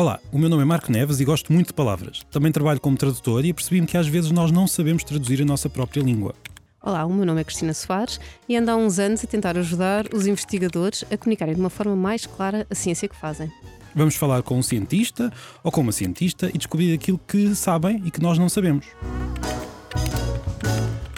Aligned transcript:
Olá, 0.00 0.18
o 0.32 0.38
meu 0.38 0.48
nome 0.48 0.62
é 0.62 0.64
Marco 0.64 0.90
Neves 0.90 1.20
e 1.20 1.26
gosto 1.26 1.52
muito 1.52 1.66
de 1.66 1.72
palavras. 1.74 2.22
Também 2.30 2.50
trabalho 2.50 2.80
como 2.80 2.96
tradutor 2.96 3.44
e 3.44 3.52
percebi-me 3.52 3.86
que 3.86 3.98
às 3.98 4.06
vezes 4.06 4.30
nós 4.30 4.50
não 4.50 4.66
sabemos 4.66 5.04
traduzir 5.04 5.42
a 5.42 5.44
nossa 5.44 5.68
própria 5.68 6.00
língua. 6.00 6.34
Olá, 6.82 7.04
o 7.04 7.12
meu 7.12 7.26
nome 7.26 7.42
é 7.42 7.44
Cristina 7.44 7.74
Soares 7.74 8.18
e 8.48 8.56
ando 8.56 8.70
há 8.70 8.76
uns 8.76 8.98
anos 8.98 9.22
a 9.22 9.26
tentar 9.26 9.58
ajudar 9.58 10.06
os 10.14 10.26
investigadores 10.26 11.04
a 11.12 11.18
comunicarem 11.18 11.52
de 11.54 11.60
uma 11.60 11.68
forma 11.68 11.94
mais 11.94 12.24
clara 12.24 12.66
a 12.70 12.74
ciência 12.74 13.06
que 13.06 13.14
fazem. 13.14 13.52
Vamos 13.94 14.16
falar 14.16 14.42
com 14.42 14.56
um 14.56 14.62
cientista 14.62 15.30
ou 15.62 15.70
com 15.70 15.82
uma 15.82 15.92
cientista 15.92 16.48
e 16.48 16.56
descobrir 16.56 16.94
aquilo 16.94 17.20
que 17.28 17.54
sabem 17.54 18.00
e 18.02 18.10
que 18.10 18.22
nós 18.22 18.38
não 18.38 18.48
sabemos. 18.48 18.86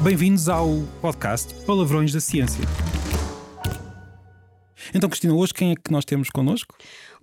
Bem-vindos 0.02 0.48
ao 0.48 0.82
podcast 1.00 1.54
Palavrões 1.64 2.12
da 2.12 2.20
Ciência. 2.20 2.64
Então, 4.94 5.08
Cristina, 5.08 5.32
hoje 5.32 5.54
quem 5.54 5.70
é 5.70 5.74
que 5.74 5.90
nós 5.90 6.04
temos 6.04 6.28
connosco? 6.28 6.74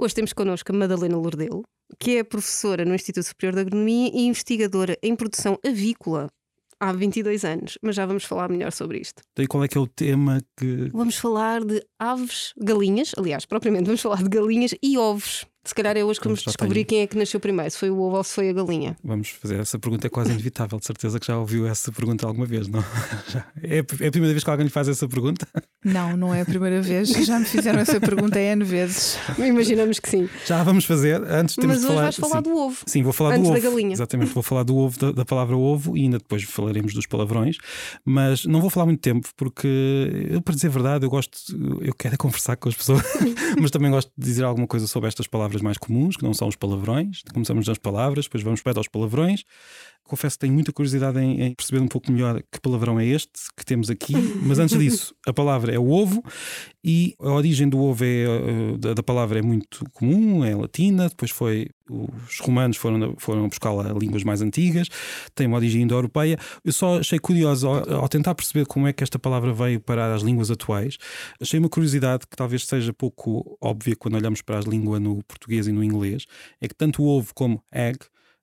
Hoje 0.02 0.16
temos 0.16 0.32
connosco 0.32 0.72
a 0.72 0.76
Madalena 0.76 1.18
Lordelo, 1.18 1.62
que 2.00 2.20
é 2.20 2.24
professora 2.24 2.86
no 2.86 2.96
Instituto 2.96 3.26
Superior 3.26 3.54
de 3.54 3.60
Agronomia 3.60 4.10
e 4.14 4.28
investigadora 4.28 4.98
em 5.04 5.14
produção 5.14 5.60
avícola 5.62 6.30
há 6.80 6.94
22 6.94 7.44
anos, 7.44 7.78
mas 7.82 7.98
já 7.98 8.06
vamos 8.06 8.24
falar 8.24 8.50
melhor 8.50 8.72
sobre 8.72 9.00
isto. 9.00 9.22
E 9.38 9.46
qual 9.46 9.62
é 9.62 9.68
que 9.68 9.78
é 9.78 9.82
o 9.82 9.88
tema 9.88 10.40
que. 10.56 10.90
Vamos 10.94 11.18
falar 11.18 11.66
de 11.66 11.86
aves, 12.00 12.54
galinhas, 12.58 13.12
aliás, 13.18 13.46
propriamente 13.46 13.88
vamos 13.88 14.00
falar 14.00 14.24
de 14.24 14.30
galinhas 14.30 14.74
e 14.82 14.98
ovos. 14.98 15.46
Se 15.70 15.76
calhar 15.76 15.96
é 15.96 16.04
hoje 16.04 16.20
que 16.20 16.26
vamos 16.26 16.42
descobrir 16.42 16.84
tenho... 16.84 16.88
quem 16.88 17.02
é 17.02 17.08
que 17.08 17.16
nasceu 17.16 17.40
primeiro, 17.40 17.70
se 17.70 17.78
foi 17.78 17.92
o 17.92 18.00
ovo 18.00 18.18
ou 18.18 18.24
se 18.24 18.34
foi 18.34 18.50
a 18.50 18.54
galinha. 18.54 18.98
Vamos 19.04 19.30
fazer 19.30 19.60
essa 19.60 19.78
pergunta, 19.78 20.08
é 20.08 20.10
quase 20.10 20.32
inevitável, 20.32 20.80
de 20.80 20.86
certeza 20.88 21.20
que 21.20 21.28
já 21.28 21.38
ouviu 21.38 21.68
essa 21.68 21.92
pergunta 21.92 22.26
alguma 22.26 22.48
vez, 22.48 22.68
não? 22.68 22.84
É, 23.62 23.78
é 23.78 24.08
a 24.08 24.12
primeira 24.12 24.34
vez 24.34 24.44
que 24.44 24.50
alguém 24.50 24.66
lhe 24.66 24.72
faz 24.72 24.88
essa 24.88 25.08
pergunta? 25.08 25.48
Não, 25.84 26.18
não 26.18 26.34
é 26.34 26.42
a 26.42 26.46
primeira 26.46 26.82
vez. 26.82 27.10
Já 27.10 27.40
me 27.40 27.46
fizeram 27.46 27.80
essa 27.80 28.00
pergunta 28.00 28.40
N 28.40 28.64
vezes. 28.64 29.18
Imaginamos 29.38 30.00
que 30.00 30.10
sim. 30.10 30.30
Já 30.46 30.64
vamos 30.64 30.86
fazer. 30.86 31.22
Antes 31.24 31.56
temos 31.56 31.78
Mas 31.78 31.84
hoje 31.84 31.88
falar, 31.88 32.02
vais 32.04 32.16
falar 32.16 32.38
sim. 32.38 32.42
do 32.42 32.58
ovo. 32.58 32.78
Sim, 32.86 33.04
vou 33.04 33.14
falar 33.14 33.32
antes 33.32 33.44
do 33.44 33.52
ovo. 33.52 33.62
da 33.62 33.70
galinha. 33.70 33.94
Exatamente, 33.94 34.34
vou 34.34 34.44
falar 34.44 34.64
do 34.64 34.76
ovo, 34.76 34.98
da, 35.00 35.12
da, 35.12 35.26
palavra 35.26 35.56
ovo 35.56 35.96
e 35.96 36.02
ainda 36.02 36.18
depois 36.18 36.44
falaremos 36.44 36.94
dos 36.94 37.06
palavrões. 37.06 37.58
Mas 38.04 38.46
não 38.46 38.60
vou 38.60 38.70
falar 38.70 38.88
muito 38.88 39.02
tempo, 39.02 39.30
porque 39.38 40.28
eu, 40.30 40.42
para 40.42 40.56
dizer 40.56 40.68
a 40.68 40.72
verdade, 40.72 41.06
eu 41.06 41.10
gosto, 41.10 41.38
eu 41.82 41.94
quero 41.94 42.16
é 42.16 42.18
conversar 42.18 42.56
com 42.56 42.70
as 42.70 42.76
pessoas, 42.76 43.04
mas 43.62 43.72
também 43.72 43.92
gosto 43.92 44.12
de 44.18 44.26
dizer 44.26 44.44
alguma 44.44 44.68
coisa 44.68 44.88
sobre 44.88 45.08
estas 45.08 45.28
palavras 45.28 45.59
mais 45.62 45.78
comuns, 45.78 46.16
que 46.16 46.24
não 46.24 46.34
são 46.34 46.48
os 46.48 46.56
palavrões. 46.56 47.22
Começamos 47.34 47.68
nas 47.68 47.78
palavras, 47.78 48.26
depois 48.26 48.44
vamos 48.44 48.62
para 48.62 48.80
aos 48.80 48.88
palavrões. 48.88 49.44
Confesso 50.04 50.38
que 50.38 50.40
tenho 50.40 50.54
muita 50.54 50.74
curiosidade 50.74 51.20
em, 51.20 51.42
em, 51.42 51.54
perceber 51.54 51.82
um 51.82 51.88
pouco 51.88 52.12
melhor 52.12 52.42
que 52.52 52.60
palavrão 52.60 53.00
é 53.00 53.06
este 53.06 53.32
que 53.56 53.64
temos 53.64 53.90
aqui. 53.92 54.14
Mas 54.42 54.58
antes 54.58 54.78
disso, 54.78 55.16
a 55.28 55.32
palavra 55.32 55.72
é 55.72 55.78
o 55.78 55.90
ovo 55.90 56.24
e 56.84 57.16
a 57.20 57.32
origem 57.32 57.68
do 57.68 57.80
ovo 57.80 58.04
é, 58.06 58.24
eh, 58.24 58.94
da, 58.96 59.04
palavra 59.04 59.40
é 59.40 59.42
muito 59.42 59.84
comum, 59.92 60.46
é 60.46 60.56
latina. 60.56 61.10
Depois 61.10 61.32
foi 61.32 61.68
os 61.90 62.40
romanos 62.40 62.78
foram, 62.78 63.16
foram 63.18 63.50
buscá-la 63.50 63.90
a 63.90 63.94
línguas 63.94 64.24
mais 64.24 64.42
antigas, 64.42 64.88
tem 65.34 65.48
uma 65.48 65.58
origem 65.58 65.82
indo-europeia. 65.82 66.38
Eu 66.64 66.72
só 66.72 67.00
achei 67.00 67.20
curioso 67.20 67.68
ao, 67.68 68.02
ao, 68.02 68.10
tentar 68.10 68.36
perceber 68.36 68.66
como 68.66 68.88
é 68.88 68.94
que 68.94 69.04
esta 69.04 69.18
palavra 69.18 69.52
veio 69.52 69.80
para 69.80 70.14
as 70.14 70.22
línguas 70.22 70.52
atuais. 70.52 70.98
Achei 71.42 71.60
uma 71.60 71.70
curiosidade 71.70 72.28
que 72.28 72.38
talvez 72.38 72.66
seja 72.66 72.94
pouco 72.94 73.58
óbvia 73.60 73.96
quando 73.96 74.16
olhamos 74.16 74.42
para 74.42 74.60
as 74.60 74.66
línguas 74.66 75.02
no 75.02 75.24
português 75.24 75.68
e 75.68 75.72
no 75.72 75.84
inglês, 75.84 76.26
é 76.62 76.68
que 76.68 76.76
tanto 76.76 77.02
o 77.02 77.08
ovo 77.08 77.34
como 77.34 77.64
egg 77.72 78.00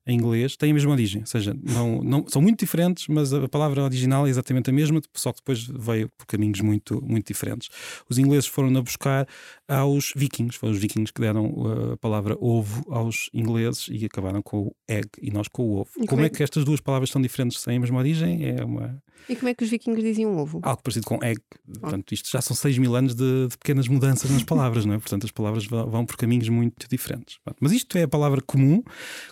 em 0.07 0.17
inglês 0.17 0.57
têm 0.57 0.71
a 0.71 0.75
mesma 0.75 0.93
origem, 0.93 1.23
ou 1.23 1.27
seja, 1.27 1.57
não, 1.63 2.03
não, 2.03 2.25
são 2.29 2.41
muito 2.41 2.61
diferentes, 2.61 3.09
mas 3.09 3.33
a 3.33 3.49
palavra 3.49 3.83
original 3.83 4.27
é 4.27 4.31
exatamente 4.31 4.71
a 4.71 4.73
mesma, 4.73 5.01
só 5.15 5.33
que 5.33 5.39
depois 5.39 5.65
veio 5.65 6.09
por 6.17 6.27
caminhos 6.27 6.61
muito, 6.61 7.03
muito 7.05 7.27
diferentes. 7.27 7.69
Os 8.09 8.19
ingleses 8.19 8.47
foram 8.47 8.75
a 8.77 8.83
buscar 8.83 9.27
aos 9.67 10.13
vikings, 10.15 10.59
foram 10.59 10.73
os 10.73 10.79
vikings 10.79 11.13
que 11.13 11.21
deram 11.21 11.47
uh, 11.47 11.93
a 11.93 11.97
palavra 11.97 12.37
ovo 12.41 12.85
aos 12.89 13.29
ingleses 13.35 13.89
e 13.91 14.05
acabaram 14.05 14.43
com 14.43 14.69
o 14.69 14.77
egg 14.89 15.09
e 15.21 15.31
nós 15.31 15.49
com 15.49 15.63
o 15.65 15.81
ovo. 15.81 15.91
Como, 15.95 16.07
como 16.07 16.23
é... 16.23 16.27
é 16.27 16.29
que 16.31 16.43
estas 16.43 16.65
duas 16.65 16.81
palavras 16.81 17.11
são 17.11 17.21
diferentes, 17.21 17.63
têm 17.63 17.79
a 17.79 17.81
mesma 17.81 17.99
origem? 17.99 18.45
É 18.45 18.65
uma 18.65 19.03
e 19.29 19.35
como 19.35 19.49
é 19.49 19.55
que 19.55 19.65
os 19.65 19.71
vikings 19.71 20.01
diziam 20.03 20.37
ovo? 20.37 20.61
Algo 20.63 20.83
parecido 20.83 21.07
com 21.07 21.19
egg. 21.23 21.41
Portanto, 21.81 22.13
isto 22.13 22.31
já 22.31 22.41
são 22.41 22.55
6 22.55 22.79
mil 22.79 22.95
anos 22.95 23.15
de, 23.15 23.49
de, 23.49 23.57
pequenas 23.59 23.89
mudanças 23.89 24.31
nas 24.31 24.45
palavras, 24.45 24.85
não 24.85 24.95
é? 24.95 24.99
Portanto, 24.99 25.25
as 25.25 25.33
palavras 25.33 25.67
vão 25.67 26.07
por 26.07 26.17
caminhos 26.17 26.49
muito 26.49 26.89
diferentes. 26.89 27.39
Mas 27.61 27.73
isto 27.73 27.99
é 27.99 28.05
a 28.05 28.09
palavra 28.09 28.41
comum. 28.41 28.83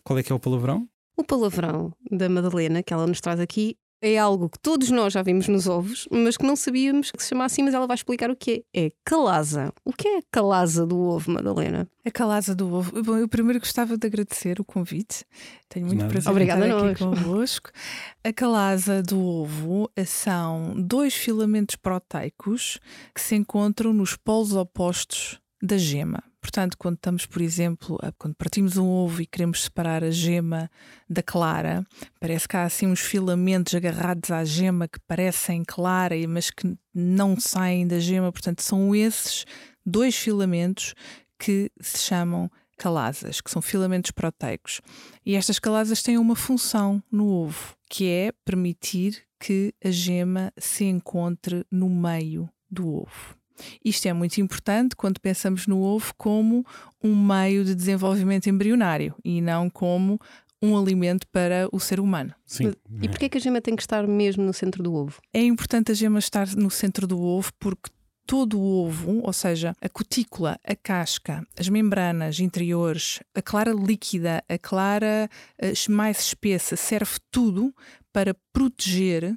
Qual 0.03 0.19
é 0.19 0.23
que 0.23 0.33
é 0.33 0.35
o 0.35 0.41
palavrão? 0.65 0.89
O 1.17 1.23
palavrão 1.23 1.93
da 2.11 2.29
Madalena, 2.29 2.83
que 2.83 2.93
ela 2.93 3.07
nos 3.07 3.21
traz 3.21 3.39
aqui, 3.39 3.77
é 4.03 4.19
algo 4.19 4.51
que 4.51 4.59
todos 4.59 4.91
nós 4.91 5.15
já 5.15 5.23
vimos 5.23 5.49
nos 5.49 5.67
ovos, 5.67 6.07
mas 6.11 6.37
que 6.37 6.45
não 6.45 6.57
sabíamos 6.57 7.11
que 7.11 7.23
se 7.23 7.31
chama 7.31 7.45
assim, 7.45 7.63
mas 7.63 7.73
ela 7.73 7.87
vai 7.87 7.95
explicar 7.95 8.31
o 8.31 8.37
que 8.37 8.65
é. 8.75 8.87
É 8.87 8.91
calaza. 9.03 9.73
O 9.83 9.93
que 9.93 10.07
é 10.07 10.19
a 10.19 10.23
calaza 10.31 10.85
do 10.85 10.99
ovo, 10.99 11.31
Madalena? 11.31 11.89
A 12.05 12.11
calaza 12.11 12.55
do 12.55 12.71
ovo. 12.71 13.03
Bom, 13.03 13.17
eu 13.17 13.29
primeiro 13.29 13.61
gostava 13.61 13.97
de 13.97 14.07
agradecer 14.07 14.61
o 14.61 14.65
convite. 14.65 15.25
Tenho 15.71 15.87
muito 15.87 16.07
prazer 16.07 16.31
Obrigada 16.31 16.67
estar 16.67 16.91
aqui 16.91 16.99
convosco. 17.03 17.71
A 18.23 18.33
calaza 18.33 19.03
do 19.03 19.19
ovo 19.19 19.91
são 20.05 20.75
dois 20.77 21.15
filamentos 21.15 21.77
proteicos 21.77 22.79
que 23.15 23.23
se 23.23 23.37
encontram 23.37 23.95
nos 23.95 24.17
polos 24.17 24.53
opostos 24.53 25.41
da 25.63 25.79
gema. 25.79 26.23
Portanto, 26.45 26.77
quando 26.77 26.97
estamos, 26.97 27.25
por 27.25 27.41
exemplo, 27.41 27.99
a, 28.03 28.13
quando 28.13 28.35
partimos 28.35 28.77
um 28.77 28.87
ovo 28.87 29.23
e 29.23 29.27
queremos 29.27 29.65
separar 29.65 30.05
a 30.05 30.11
gema 30.11 30.71
da 31.09 31.23
clara, 31.23 31.83
parece 32.21 32.47
que 32.47 32.55
há 32.55 32.65
assim 32.65 32.87
uns 32.87 33.01
filamentos 33.01 33.75
agarrados 33.75 34.31
à 34.31 34.45
gema 34.45 34.87
que 34.87 35.01
parecem 35.09 35.65
clara, 35.67 36.15
mas 36.29 36.51
que 36.51 36.77
não 36.95 37.41
saem 37.41 37.87
da 37.87 37.99
gema. 37.99 38.31
Portanto, 38.31 38.61
são 38.61 38.95
esses 38.95 39.47
dois 39.87 40.15
filamentos 40.17 40.95
que 41.39 41.71
se 41.81 42.01
chamam 42.01 42.51
calasas, 42.77 43.41
que 43.41 43.51
são 43.51 43.63
filamentos 43.63 44.11
proteicos. 44.11 44.83
E 45.25 45.37
estas 45.37 45.59
calasas 45.59 46.03
têm 46.03 46.19
uma 46.19 46.37
função 46.37 47.03
no 47.11 47.27
ovo, 47.27 47.75
que 47.89 48.07
é 48.07 48.33
permitir 48.45 49.23
que 49.41 49.73
a 49.83 49.91
gema 49.91 50.53
se 50.59 50.85
encontre 50.85 51.65
no 51.71 51.89
meio 51.89 52.51
do 52.71 52.87
ovo. 52.87 53.44
Isto 53.85 54.07
é 54.07 54.13
muito 54.13 54.41
importante 54.41 54.97
quando 54.97 55.21
pensamos 55.21 55.67
no 55.67 55.81
ovo 55.81 56.13
como 56.17 56.65
um 57.03 57.15
meio 57.15 57.65
de 57.65 57.75
desenvolvimento 57.75 58.49
embrionário 58.49 59.15
e 59.25 59.41
não 59.41 59.71
como 59.71 60.19
um 60.63 60.79
alimento 60.79 61.27
para 61.29 61.69
o 61.73 61.79
ser 61.79 62.01
humano. 62.01 62.35
Sim. 62.47 62.73
E 63.03 63.09
porquê 63.09 63.29
que 63.29 63.37
a 63.37 63.41
gema 63.41 63.61
tem 63.61 63.77
que 63.77 63.83
estar 63.83 64.07
mesmo 64.07 64.43
no 64.43 64.53
centro 64.53 64.83
do 64.83 64.95
ovo? 64.95 65.21
É 65.33 65.43
importante 65.43 65.93
a 65.93 65.95
gema 65.95 66.19
estar 66.19 66.49
no 66.57 66.71
centro 66.71 67.07
do 67.07 67.21
ovo 67.21 67.53
porque 67.59 67.91
todo 68.27 68.59
o 68.59 68.87
ovo, 68.87 69.21
ou 69.23 69.33
seja, 69.33 69.75
a 69.81 69.89
cutícula, 69.89 70.59
a 70.65 70.75
casca, 70.75 71.47
as 71.59 71.69
membranas 71.69 72.41
interiores, 72.41 73.21
a 73.35 73.43
clara 73.43 73.73
líquida, 73.73 74.43
a 74.49 74.59
clara 74.59 75.29
eh, 75.59 75.73
mais 75.91 76.21
espessa, 76.21 76.77
serve 76.77 77.19
tudo 77.31 77.75
para 78.13 78.35
proteger 78.53 79.37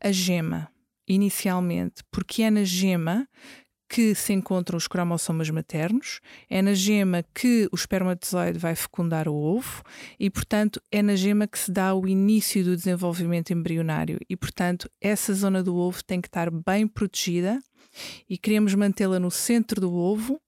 a 0.00 0.12
gema 0.12 0.70
inicialmente, 1.08 2.02
porque 2.10 2.42
é 2.42 2.50
na 2.50 2.64
gema 2.64 3.26
que 3.88 4.14
se 4.14 4.34
encontram 4.34 4.76
os 4.76 4.86
cromossomas 4.86 5.48
maternos, 5.48 6.20
é 6.50 6.60
na 6.60 6.74
gema 6.74 7.24
que 7.34 7.68
o 7.72 7.74
espermatozoide 7.74 8.58
vai 8.58 8.74
fecundar 8.74 9.26
o 9.26 9.34
ovo 9.34 9.82
e, 10.20 10.28
portanto, 10.28 10.80
é 10.92 11.00
na 11.00 11.16
gema 11.16 11.46
que 11.46 11.58
se 11.58 11.72
dá 11.72 11.94
o 11.94 12.06
início 12.06 12.62
do 12.62 12.76
desenvolvimento 12.76 13.50
embrionário 13.50 14.18
e, 14.28 14.36
portanto, 14.36 14.90
essa 15.00 15.32
zona 15.32 15.62
do 15.62 15.74
ovo 15.74 16.04
tem 16.04 16.20
que 16.20 16.28
estar 16.28 16.50
bem 16.50 16.86
protegida 16.86 17.58
e 18.28 18.36
queremos 18.36 18.74
mantê-la 18.74 19.18
no 19.18 19.30
centro 19.30 19.80
do 19.80 19.92
ovo 19.94 20.38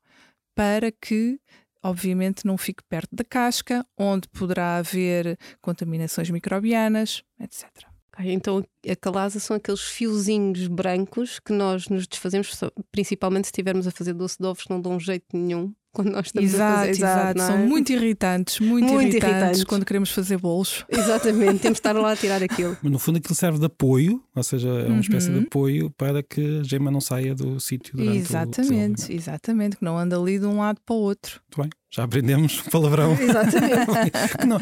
para 0.55 0.93
que 0.93 1.41
obviamente 1.83 2.47
não 2.47 2.59
fique 2.59 2.83
perto 2.87 3.17
da 3.17 3.25
casca, 3.25 3.87
onde 3.97 4.29
poderá 4.29 4.77
haver 4.77 5.39
contaminações 5.63 6.29
microbianas, 6.29 7.23
etc. 7.41 7.90
Então 8.25 8.65
a 8.89 8.97
calaza 8.97 9.39
são 9.41 9.57
aqueles 9.57 9.83
fiozinhos 9.83 10.67
brancos 10.67 11.39
que 11.39 11.53
nós 11.53 11.89
nos 11.89 12.07
desfazemos, 12.07 12.59
principalmente 12.91 13.47
se 13.47 13.51
estivermos 13.51 13.87
a 13.87 13.91
fazer 13.91 14.15
doce 14.15 14.37
de 14.39 14.47
ovos 14.47 14.65
que 14.65 14.71
não 14.71 14.81
dão 14.81 14.99
jeito 14.99 15.27
nenhum 15.33 15.73
quando 15.93 16.11
nós 16.11 16.27
estamos 16.27 16.55
exato, 16.55 16.73
a 16.73 16.79
fazer. 16.79 16.91
Exato, 16.91 17.41
é? 17.41 17.47
são 17.47 17.59
muito 17.59 17.93
irritantes, 17.93 18.61
muito, 18.61 18.93
muito 18.93 19.11
irritantes, 19.11 19.35
irritantes, 19.35 19.65
quando 19.65 19.85
queremos 19.85 20.11
fazer 20.11 20.39
bolos. 20.39 20.85
Exatamente, 20.89 21.59
temos 21.59 21.77
de 21.77 21.81
estar 21.81 21.93
lá 21.93 22.13
a 22.13 22.17
tirar 22.17 22.43
aquilo. 22.43 22.77
Mas 22.81 22.93
no 22.93 22.99
fundo 22.99 23.19
aquilo 23.19 23.35
serve 23.35 23.59
de 23.59 23.67
apoio, 23.67 24.23
ou 24.35 24.43
seja, 24.43 24.69
é 24.69 24.85
uma 24.85 24.95
uhum. 24.95 25.01
espécie 25.01 25.31
de 25.31 25.47
apoio 25.47 25.91
para 25.91 26.23
que 26.23 26.61
a 26.61 26.63
gema 26.63 26.91
não 26.91 27.01
saia 27.01 27.35
do 27.35 27.59
sítio 27.59 27.97
durante 27.97 28.19
Exatamente, 28.19 29.11
o 29.11 29.15
exatamente, 29.15 29.77
que 29.79 29.85
não 29.85 29.99
anda 29.99 30.17
ali 30.17 30.39
de 30.39 30.47
um 30.47 30.59
lado 30.59 30.81
para 30.87 30.95
o 30.95 30.99
outro. 30.99 31.41
Muito 31.49 31.63
bem. 31.63 31.80
Já 31.91 32.05
aprendemos 32.05 32.61
palavrão. 32.71 33.17
Exatamente. 33.21 34.47
não, 34.47 34.61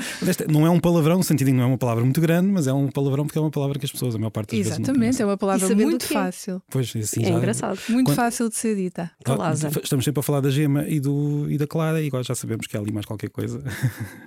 não 0.49 0.67
é 0.67 0.71
um 0.71 0.81
palavrão, 0.81 1.19
no 1.19 1.23
sentido 1.23 1.53
não 1.53 1.63
é 1.63 1.67
uma 1.67 1.79
palavra 1.79 2.03
muito 2.03 2.21
grande, 2.21 2.49
mas 2.49 2.67
é 2.67 2.73
um 2.73 2.89
palavrão 2.91 3.27
porque 3.27 3.39
é 3.39 3.41
uma 3.41 3.51
palavra 3.51 3.79
que 3.79 3.85
as 3.85 3.93
pessoas, 3.93 4.15
a 4.15 4.19
maior 4.19 4.31
parte 4.31 4.57
das 4.57 4.67
Exatamente, 4.67 4.87
vezes. 4.87 4.89
Exatamente, 4.89 5.23
é 5.23 5.27
uma 5.27 5.37
palavra 5.37 5.75
muito 5.77 6.05
é. 6.05 6.09
fácil. 6.09 6.63
Pois, 6.71 6.95
assim, 6.97 7.23
é 7.23 7.29
já... 7.29 7.35
engraçado. 7.35 7.79
Muito 7.91 8.07
Quando... 8.07 8.17
fácil 8.17 8.49
de 8.49 8.57
ser 8.57 8.75
dita. 8.77 9.11
Calaza. 9.23 9.69
Estamos 9.83 10.05
sempre 10.05 10.21
a 10.21 10.23
falar 10.23 10.41
da 10.41 10.51
gema 10.51 10.87
e, 10.89 10.99
do, 10.99 11.47
e 11.51 11.59
da 11.59 11.67
clara, 11.67 12.01
e 12.01 12.07
agora 12.07 12.23
já 12.23 12.35
sabemos 12.35 12.67
que 12.67 12.77
há 12.77 12.81
ali 12.81 12.93
mais 12.93 13.05
qualquer 13.05 13.29
coisa. 13.29 13.63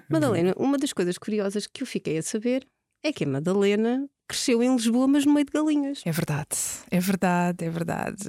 Madalena, 0.07 0.53
uma 0.57 0.77
das 0.77 0.94
coisas 0.94 1.18
curiosas 1.18 1.65
que 1.65 1.81
eu 1.81 1.88
fiquei 1.88 2.19
a 2.19 2.24
saber 2.24 2.68
é 3.03 3.12
que 3.12 3.24
a 3.24 3.27
Madalena 3.27 4.07
cresceu 4.31 4.63
em 4.63 4.74
Lisboa, 4.74 5.07
mas 5.07 5.25
no 5.25 5.33
meio 5.33 5.45
de 5.45 5.51
galinhas. 5.51 6.01
É 6.06 6.12
verdade, 6.12 6.56
é 6.89 7.00
verdade, 7.01 7.65
é 7.65 7.69
verdade. 7.69 8.24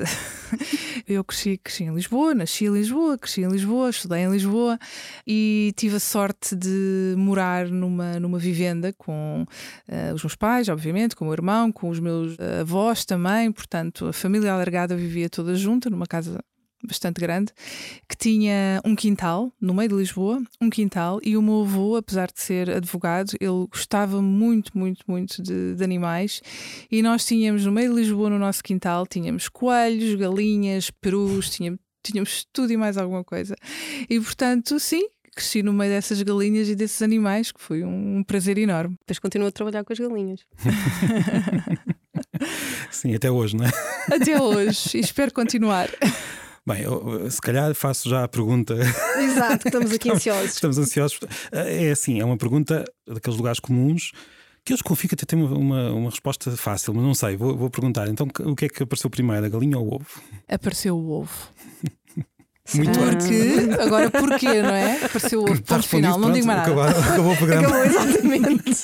Eu 1.06 1.22
cresci, 1.22 1.58
cresci 1.58 1.84
em 1.84 1.94
Lisboa, 1.94 2.34
nasci 2.34 2.64
em 2.64 2.72
Lisboa, 2.72 3.16
cresci 3.16 3.42
em 3.42 3.48
Lisboa, 3.48 3.90
estudei 3.90 4.20
em 4.20 4.30
Lisboa 4.30 4.78
e 5.24 5.72
tive 5.76 5.96
a 5.96 6.00
sorte 6.00 6.56
de 6.56 7.14
morar 7.16 7.68
numa, 7.68 8.18
numa 8.18 8.38
vivenda 8.38 8.92
com 8.92 9.46
uh, 9.88 10.14
os 10.14 10.22
meus 10.24 10.34
pais, 10.34 10.68
obviamente, 10.68 11.14
com 11.14 11.24
o 11.24 11.28
meu 11.28 11.34
irmão, 11.34 11.70
com 11.70 11.88
os 11.88 12.00
meus 12.00 12.34
uh, 12.34 12.60
avós 12.62 13.04
também, 13.04 13.52
portanto, 13.52 14.06
a 14.06 14.12
família 14.12 14.52
alargada 14.52 14.96
vivia 14.96 15.30
toda 15.30 15.54
junta 15.54 15.88
numa 15.88 16.06
casa 16.06 16.40
bastante 16.82 17.20
grande, 17.20 17.52
que 18.08 18.16
tinha 18.16 18.80
um 18.84 18.94
quintal 18.94 19.52
no 19.60 19.74
meio 19.74 19.88
de 19.88 19.94
Lisboa, 19.94 20.42
um 20.60 20.68
quintal, 20.68 21.20
e 21.22 21.36
o 21.36 21.42
meu 21.42 21.62
avô, 21.62 21.96
apesar 21.96 22.30
de 22.32 22.40
ser 22.40 22.70
advogado, 22.70 23.32
ele 23.40 23.66
gostava 23.70 24.20
muito, 24.20 24.76
muito, 24.76 25.04
muito 25.06 25.42
de, 25.42 25.74
de 25.74 25.84
animais, 25.84 26.42
e 26.90 27.02
nós 27.02 27.24
tínhamos 27.24 27.64
no 27.64 27.72
meio 27.72 27.90
de 27.90 28.00
Lisboa, 28.00 28.30
no 28.30 28.38
nosso 28.38 28.62
quintal, 28.62 29.06
tínhamos 29.06 29.48
coelhos, 29.48 30.14
galinhas, 30.14 30.90
perus, 30.90 31.50
tínhamos, 31.50 31.80
tínhamos 32.02 32.46
tudo 32.52 32.72
e 32.72 32.76
mais 32.76 32.96
alguma 32.96 33.24
coisa. 33.24 33.54
E 34.08 34.20
portanto, 34.20 34.78
sim, 34.80 35.08
cresci 35.34 35.62
no 35.62 35.72
meio 35.72 35.90
dessas 35.92 36.20
galinhas 36.22 36.68
e 36.68 36.74
desses 36.74 37.00
animais, 37.02 37.52
que 37.52 37.60
foi 37.60 37.84
um 37.84 38.22
prazer 38.24 38.58
enorme. 38.58 38.96
Depois 39.00 39.18
continuo 39.18 39.48
a 39.48 39.52
trabalhar 39.52 39.84
com 39.84 39.92
as 39.92 39.98
galinhas. 39.98 40.40
Sim, 42.90 43.14
até 43.14 43.30
hoje, 43.30 43.56
não 43.56 43.64
é? 43.64 43.70
Até 44.10 44.40
hoje, 44.40 44.96
e 44.98 45.00
espero 45.00 45.32
continuar. 45.32 45.88
Bem, 46.64 46.82
eu, 46.82 47.28
se 47.28 47.40
calhar 47.40 47.74
faço 47.74 48.08
já 48.08 48.22
a 48.22 48.28
pergunta. 48.28 48.74
Exato, 49.18 49.66
estamos 49.66 49.90
aqui 49.92 50.10
ansiosos. 50.10 50.54
Estamos 50.54 50.78
ansiosos. 50.78 51.18
É 51.50 51.90
assim, 51.90 52.20
é 52.20 52.24
uma 52.24 52.36
pergunta 52.36 52.84
daqueles 53.06 53.36
lugares 53.36 53.58
comuns 53.58 54.12
que 54.64 54.72
eu 54.72 54.76
desconfio 54.76 55.08
que 55.08 55.14
até 55.16 55.26
tem 55.26 55.42
uma, 55.42 55.56
uma, 55.56 55.92
uma, 55.92 56.10
resposta 56.10 56.50
fácil, 56.52 56.94
mas 56.94 57.02
não 57.02 57.14
sei. 57.14 57.36
Vou, 57.36 57.56
vou, 57.56 57.68
perguntar. 57.68 58.08
Então, 58.08 58.28
o 58.44 58.54
que 58.54 58.66
é 58.66 58.68
que 58.68 58.82
apareceu 58.82 59.10
primeiro, 59.10 59.44
a 59.44 59.48
galinha 59.48 59.76
ou 59.76 59.86
o 59.86 59.94
ovo? 59.96 60.22
Apareceu 60.48 60.96
o 60.96 61.10
ovo. 61.10 61.32
Muito 62.76 62.96
Porque, 62.96 63.82
agora 63.82 64.08
porquê, 64.08 64.62
não 64.62 64.70
é? 64.70 65.04
Apareceu 65.04 65.40
o 65.40 65.50
ovo. 65.50 65.62
Ponto 65.62 65.88
final, 65.88 66.16
não 66.16 66.30
digo 66.30 66.46
mais 66.46 66.60
nada. 66.60 66.70
Acabou, 66.70 67.12
acabou 67.12 67.32
o 67.32 67.36
programa. 67.38 67.66
Acabou, 67.66 67.84
exatamente. 67.84 68.82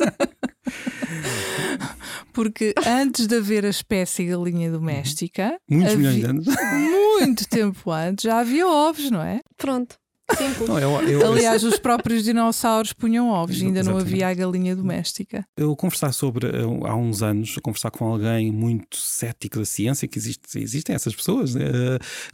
Porque 2.38 2.72
antes 2.86 3.26
de 3.26 3.34
haver 3.34 3.66
a 3.66 3.68
espécie 3.68 4.24
galinha 4.24 4.70
doméstica, 4.70 5.58
muitos 5.68 5.94
havia, 5.94 5.98
milhões 5.98 6.14
de 6.14 6.24
anos, 6.24 6.46
muito 7.18 7.48
tempo 7.48 7.90
antes, 7.90 8.22
já 8.22 8.38
havia 8.38 8.64
ovos, 8.64 9.10
não 9.10 9.20
é? 9.20 9.40
Pronto. 9.56 9.98
Não, 10.66 10.78
eu, 10.78 11.00
eu, 11.08 11.32
Aliás, 11.32 11.64
os 11.64 11.78
próprios 11.78 12.22
dinossauros 12.22 12.92
punham 12.92 13.28
ovos, 13.30 13.62
ainda 13.62 13.82
não 13.82 13.96
havia 13.96 14.28
a 14.28 14.34
galinha 14.34 14.76
doméstica. 14.76 15.46
Eu 15.56 15.74
conversar 15.74 16.12
sobre 16.12 16.48
há 16.84 16.94
uns 16.94 17.22
anos, 17.22 17.56
conversar 17.62 17.90
com 17.90 18.04
alguém 18.04 18.52
muito 18.52 18.98
cético 18.98 19.58
da 19.58 19.64
ciência, 19.64 20.06
que 20.06 20.18
existe, 20.18 20.58
existem 20.58 20.94
essas 20.94 21.14
pessoas, 21.14 21.54
né, 21.54 21.64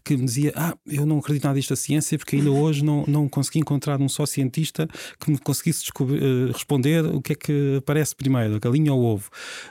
que 0.04 0.16
me 0.16 0.24
dizia: 0.24 0.52
Ah, 0.56 0.74
eu 0.86 1.06
não 1.06 1.18
acredito 1.18 1.44
nada 1.44 1.56
disto 1.56 1.70
da 1.70 1.76
ciência 1.76 2.18
porque 2.18 2.36
ainda 2.36 2.50
hoje 2.50 2.84
não, 2.84 3.04
não 3.06 3.28
consegui 3.28 3.60
encontrar 3.60 4.00
um 4.00 4.08
só 4.08 4.26
cientista 4.26 4.88
que 5.20 5.30
me 5.30 5.38
conseguisse 5.38 5.84
uh, 5.88 6.52
responder 6.52 7.04
o 7.04 7.22
que 7.22 7.32
é 7.32 7.36
que 7.36 7.76
aparece 7.78 8.14
primeiro, 8.14 8.56
a 8.56 8.58
galinha 8.58 8.92
ou 8.92 9.00
o 9.00 9.04
ovo. 9.04 9.30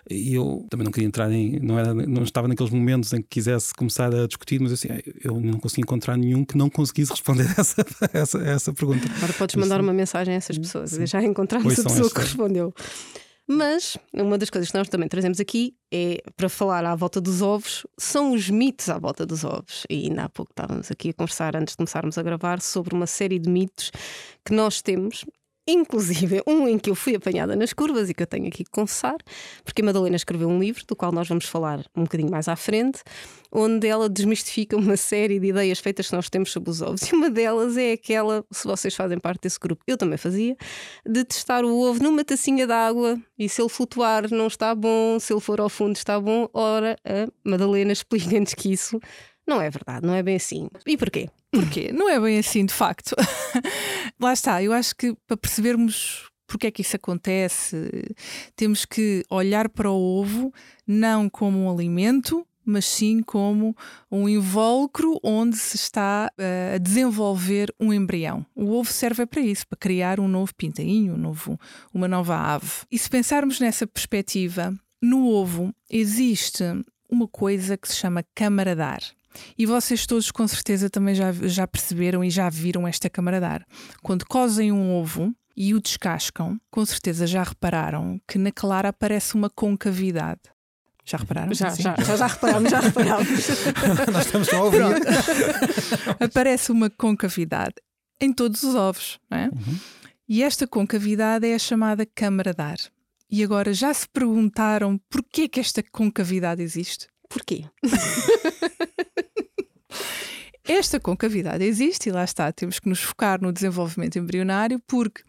E 0.09 0.33
eu 0.33 0.65
também 0.69 0.85
não 0.85 0.91
queria 0.91 1.07
entrar 1.07 1.31
em. 1.31 1.59
Não, 1.59 1.77
era, 1.77 1.93
não 1.93 2.23
estava 2.23 2.47
naqueles 2.47 2.71
momentos 2.71 3.11
em 3.11 3.21
que 3.21 3.27
quisesse 3.29 3.73
começar 3.73 4.13
a 4.13 4.27
discutir, 4.27 4.61
mas 4.61 4.71
assim, 4.71 4.87
eu 5.23 5.39
não 5.41 5.59
consegui 5.59 5.81
encontrar 5.81 6.15
nenhum 6.15 6.45
que 6.45 6.57
não 6.57 6.69
conseguisse 6.69 7.11
responder 7.13 7.47
essa 7.57 7.83
essa, 8.13 8.37
essa 8.39 8.73
pergunta. 8.73 9.05
Agora 9.17 9.33
podes 9.33 9.55
mandar 9.55 9.81
uma 9.81 9.93
mensagem 9.93 10.33
a 10.33 10.37
essas 10.37 10.57
pessoas. 10.57 10.91
Sim. 10.91 11.05
Já 11.05 11.21
encontramos 11.21 11.79
a 11.79 11.83
pessoa 11.83 12.09
que 12.09 12.19
respondeu. 12.19 12.73
Mas 13.45 13.97
uma 14.13 14.37
das 14.37 14.49
coisas 14.49 14.71
que 14.71 14.77
nós 14.77 14.87
também 14.87 15.09
trazemos 15.09 15.39
aqui 15.39 15.75
é 15.91 16.21
para 16.37 16.47
falar 16.47 16.85
à 16.85 16.95
volta 16.95 17.19
dos 17.19 17.41
ovos, 17.41 17.85
são 17.97 18.33
os 18.33 18.49
mitos 18.49 18.87
à 18.87 18.97
volta 18.97 19.25
dos 19.25 19.43
ovos. 19.43 19.85
E 19.89 20.07
ainda 20.07 20.23
há 20.23 20.29
pouco 20.29 20.51
estávamos 20.51 20.89
aqui 20.89 21.09
a 21.09 21.13
conversar 21.13 21.55
antes 21.55 21.73
de 21.73 21.77
começarmos 21.77 22.17
a 22.17 22.23
gravar 22.23 22.61
sobre 22.61 22.95
uma 22.95 23.05
série 23.05 23.39
de 23.39 23.49
mitos 23.49 23.91
que 24.45 24.53
nós 24.53 24.81
temos 24.81 25.25
Inclusive, 25.65 26.43
um 26.45 26.67
em 26.67 26.77
que 26.77 26.89
eu 26.89 26.95
fui 26.95 27.15
apanhada 27.15 27.55
nas 27.55 27.71
curvas 27.71 28.09
e 28.09 28.13
que 28.13 28.21
eu 28.21 28.27
tenho 28.27 28.47
aqui 28.47 28.65
que 28.65 28.69
confessar, 28.71 29.15
porque 29.63 29.81
a 29.81 29.85
Madalena 29.85 30.17
escreveu 30.17 30.49
um 30.49 30.59
livro, 30.59 30.83
do 30.85 30.93
qual 30.93 31.11
nós 31.11 31.27
vamos 31.27 31.45
falar 31.45 31.85
um 31.95 32.03
bocadinho 32.03 32.29
mais 32.29 32.49
à 32.49 32.55
frente, 32.57 33.01
onde 33.49 33.87
ela 33.87 34.09
desmistifica 34.09 34.75
uma 34.75 34.97
série 34.97 35.39
de 35.39 35.47
ideias 35.47 35.79
feitas 35.79 36.09
que 36.09 36.15
nós 36.15 36.29
temos 36.29 36.51
sobre 36.51 36.69
os 36.69 36.81
ovos. 36.81 37.01
E 37.03 37.15
uma 37.15 37.29
delas 37.29 37.77
é 37.77 37.93
aquela, 37.93 38.43
se 38.51 38.65
vocês 38.65 38.93
fazem 38.93 39.17
parte 39.19 39.43
desse 39.43 39.59
grupo, 39.59 39.81
eu 39.87 39.97
também 39.97 40.17
fazia, 40.17 40.57
de 41.05 41.23
testar 41.23 41.63
o 41.63 41.79
ovo 41.79 42.03
numa 42.03 42.25
tacinha 42.25 42.67
de 42.67 42.73
água 42.73 43.17
e 43.39 43.47
se 43.47 43.61
ele 43.61 43.69
flutuar 43.69 44.29
não 44.31 44.47
está 44.47 44.75
bom, 44.75 45.17
se 45.19 45.31
ele 45.31 45.39
for 45.39 45.61
ao 45.61 45.69
fundo 45.69 45.95
está 45.95 46.19
bom. 46.19 46.49
Ora, 46.53 46.97
a 47.05 47.31
Madalena 47.47 47.93
explica-nos 47.93 48.53
que 48.53 48.73
isso 48.73 48.99
não 49.47 49.61
é 49.61 49.69
verdade, 49.69 50.05
não 50.05 50.13
é 50.13 50.23
bem 50.23 50.35
assim. 50.35 50.69
E 50.85 50.97
porquê? 50.97 51.29
Porquê? 51.51 51.91
Não 51.93 52.09
é 52.09 52.19
bem 52.19 52.39
assim, 52.39 52.65
de 52.65 52.73
facto. 52.73 53.15
Lá 54.19 54.33
está, 54.33 54.63
eu 54.63 54.73
acho 54.73 54.95
que 54.95 55.15
para 55.27 55.37
percebermos 55.37 56.29
porque 56.47 56.67
é 56.67 56.71
que 56.71 56.81
isso 56.81 56.95
acontece, 56.95 57.89
temos 58.55 58.85
que 58.85 59.23
olhar 59.29 59.69
para 59.69 59.89
o 59.89 60.19
ovo 60.19 60.53
não 60.85 61.27
como 61.27 61.57
um 61.57 61.71
alimento, 61.71 62.45
mas 62.65 62.85
sim 62.85 63.21
como 63.21 63.75
um 64.11 64.29
invólucro 64.29 65.19
onde 65.23 65.57
se 65.57 65.75
está 65.75 66.31
uh, 66.31 66.75
a 66.75 66.77
desenvolver 66.77 67.73
um 67.79 67.91
embrião. 67.91 68.45
O 68.55 68.71
ovo 68.71 68.91
serve 68.91 69.25
para 69.25 69.41
isso, 69.41 69.67
para 69.67 69.77
criar 69.77 70.19
um 70.19 70.27
novo 70.27 70.53
pintainho, 70.55 71.15
um 71.15 71.17
novo, 71.17 71.59
uma 71.93 72.07
nova 72.07 72.37
ave. 72.37 72.71
E 72.91 72.97
se 72.97 73.09
pensarmos 73.09 73.59
nessa 73.59 73.87
perspectiva, 73.87 74.73
no 75.01 75.27
ovo 75.27 75.73
existe 75.89 76.63
uma 77.09 77.27
coisa 77.27 77.77
que 77.77 77.87
se 77.87 77.95
chama 77.95 78.23
câmara. 78.35 78.75
E 79.57 79.65
vocês 79.65 80.05
todos 80.05 80.31
com 80.31 80.47
certeza 80.47 80.89
também 80.89 81.15
já, 81.15 81.31
já 81.31 81.67
perceberam 81.67 82.23
e 82.23 82.29
já 82.29 82.49
viram 82.49 82.87
esta 82.87 83.09
câmara 83.09 83.39
dar. 83.39 83.65
Quando 84.01 84.25
cozem 84.25 84.71
um 84.71 84.93
ovo 84.93 85.33
e 85.55 85.73
o 85.73 85.81
descascam, 85.81 86.59
com 86.69 86.85
certeza 86.85 87.27
já 87.27 87.43
repararam 87.43 88.19
que 88.27 88.37
na 88.37 88.51
clara 88.51 88.89
aparece 88.89 89.35
uma 89.35 89.49
concavidade. 89.49 90.41
Já 91.05 91.17
repararam? 91.17 91.53
Já, 91.53 91.69
já, 91.69 91.95
já, 91.99 92.15
já 92.15 92.27
reparámos, 92.27 92.71
já 92.71 92.79
reparámos. 92.79 93.27
Nós 94.11 94.25
estamos 94.25 94.53
a 94.53 94.61
ouvir. 94.63 94.81
Aparece 96.19 96.71
uma 96.71 96.89
concavidade 96.89 97.75
em 98.21 98.31
todos 98.31 98.63
os 98.63 98.73
ovos, 98.73 99.19
não 99.29 99.37
é? 99.37 99.45
Uhum. 99.47 99.79
E 100.29 100.41
esta 100.41 100.65
concavidade 100.65 101.45
é 101.45 101.55
a 101.55 101.59
chamada 101.59 102.05
câmara 102.05 102.53
dar. 102.53 102.77
E 103.29 103.43
agora 103.43 103.73
já 103.73 103.93
se 103.93 104.07
perguntaram 104.07 104.97
porquê 105.09 105.49
que 105.49 105.59
esta 105.59 105.83
concavidade 105.83 106.61
existe? 106.61 107.07
Porquê? 107.27 107.65
Esta 110.65 110.99
concavidade 110.99 111.63
existe 111.63 112.07
e 112.07 112.11
lá 112.11 112.23
está, 112.23 112.51
temos 112.51 112.79
que 112.79 112.87
nos 112.87 113.01
focar 113.01 113.41
no 113.41 113.51
desenvolvimento 113.51 114.17
embrionário, 114.17 114.79
porque 114.87 115.21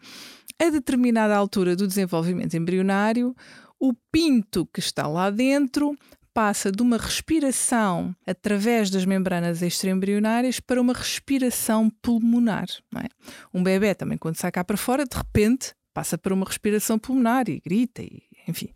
a 0.57 0.69
determinada 0.69 1.35
altura 1.35 1.75
do 1.75 1.85
desenvolvimento 1.85 2.55
embrionário, 2.55 3.35
o 3.77 3.93
pinto 4.11 4.65
que 4.67 4.79
está 4.79 5.07
lá 5.07 5.29
dentro 5.29 5.93
passa 6.33 6.71
de 6.71 6.81
uma 6.81 6.97
respiração 6.97 8.15
através 8.25 8.89
das 8.89 9.05
membranas 9.05 9.61
extraembrionárias 9.61 10.59
para 10.59 10.81
uma 10.81 10.93
respiração 10.93 11.89
pulmonar. 12.01 12.67
É? 12.97 13.07
Um 13.53 13.61
bebê 13.61 13.93
também, 13.93 14.17
quando 14.17 14.37
sai 14.37 14.51
cá 14.51 14.63
para 14.63 14.77
fora, 14.77 15.05
de 15.05 15.15
repente 15.15 15.73
passa 15.93 16.17
para 16.17 16.33
uma 16.33 16.45
respiração 16.45 16.99
pulmonar 16.99 17.49
e 17.49 17.59
grita, 17.59 18.01
e, 18.01 18.23
enfim. 18.47 18.69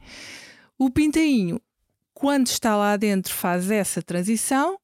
O 0.77 0.89
pintainho, 0.89 1.61
quando 2.13 2.47
está 2.47 2.75
lá 2.77 2.95
dentro, 2.95 3.33
faz 3.33 3.69
essa 3.71 4.01
transição 4.01 4.77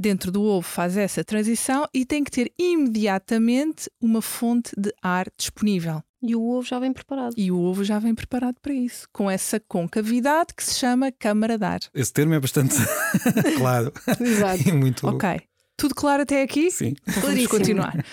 dentro 0.00 0.32
do 0.32 0.42
ovo 0.42 0.66
faz 0.66 0.96
essa 0.96 1.22
transição 1.22 1.86
e 1.92 2.06
tem 2.06 2.24
que 2.24 2.30
ter 2.30 2.50
imediatamente 2.58 3.90
uma 4.00 4.22
fonte 4.22 4.72
de 4.76 4.92
ar 5.02 5.26
disponível. 5.36 6.02
E 6.22 6.34
o 6.34 6.42
ovo 6.42 6.66
já 6.66 6.78
vem 6.78 6.92
preparado. 6.92 7.34
E 7.36 7.50
o 7.50 7.58
ovo 7.58 7.84
já 7.84 7.98
vem 7.98 8.14
preparado 8.14 8.56
para 8.60 8.72
isso, 8.72 9.06
com 9.12 9.30
essa 9.30 9.60
concavidade 9.60 10.54
que 10.54 10.64
se 10.64 10.74
chama 10.74 11.12
câmara 11.12 11.58
de 11.58 11.64
ar. 11.64 11.80
Esse 11.94 12.12
termo 12.12 12.34
é 12.34 12.40
bastante 12.40 12.76
claro. 13.58 13.92
Exato. 14.18 14.68
E 14.68 14.72
muito... 14.72 15.06
Ok. 15.06 15.40
Tudo 15.76 15.94
claro 15.94 16.22
até 16.22 16.42
aqui? 16.42 16.70
Sim. 16.70 16.94
Então 17.06 17.22
vamos 17.22 17.46
continuar. 17.46 18.04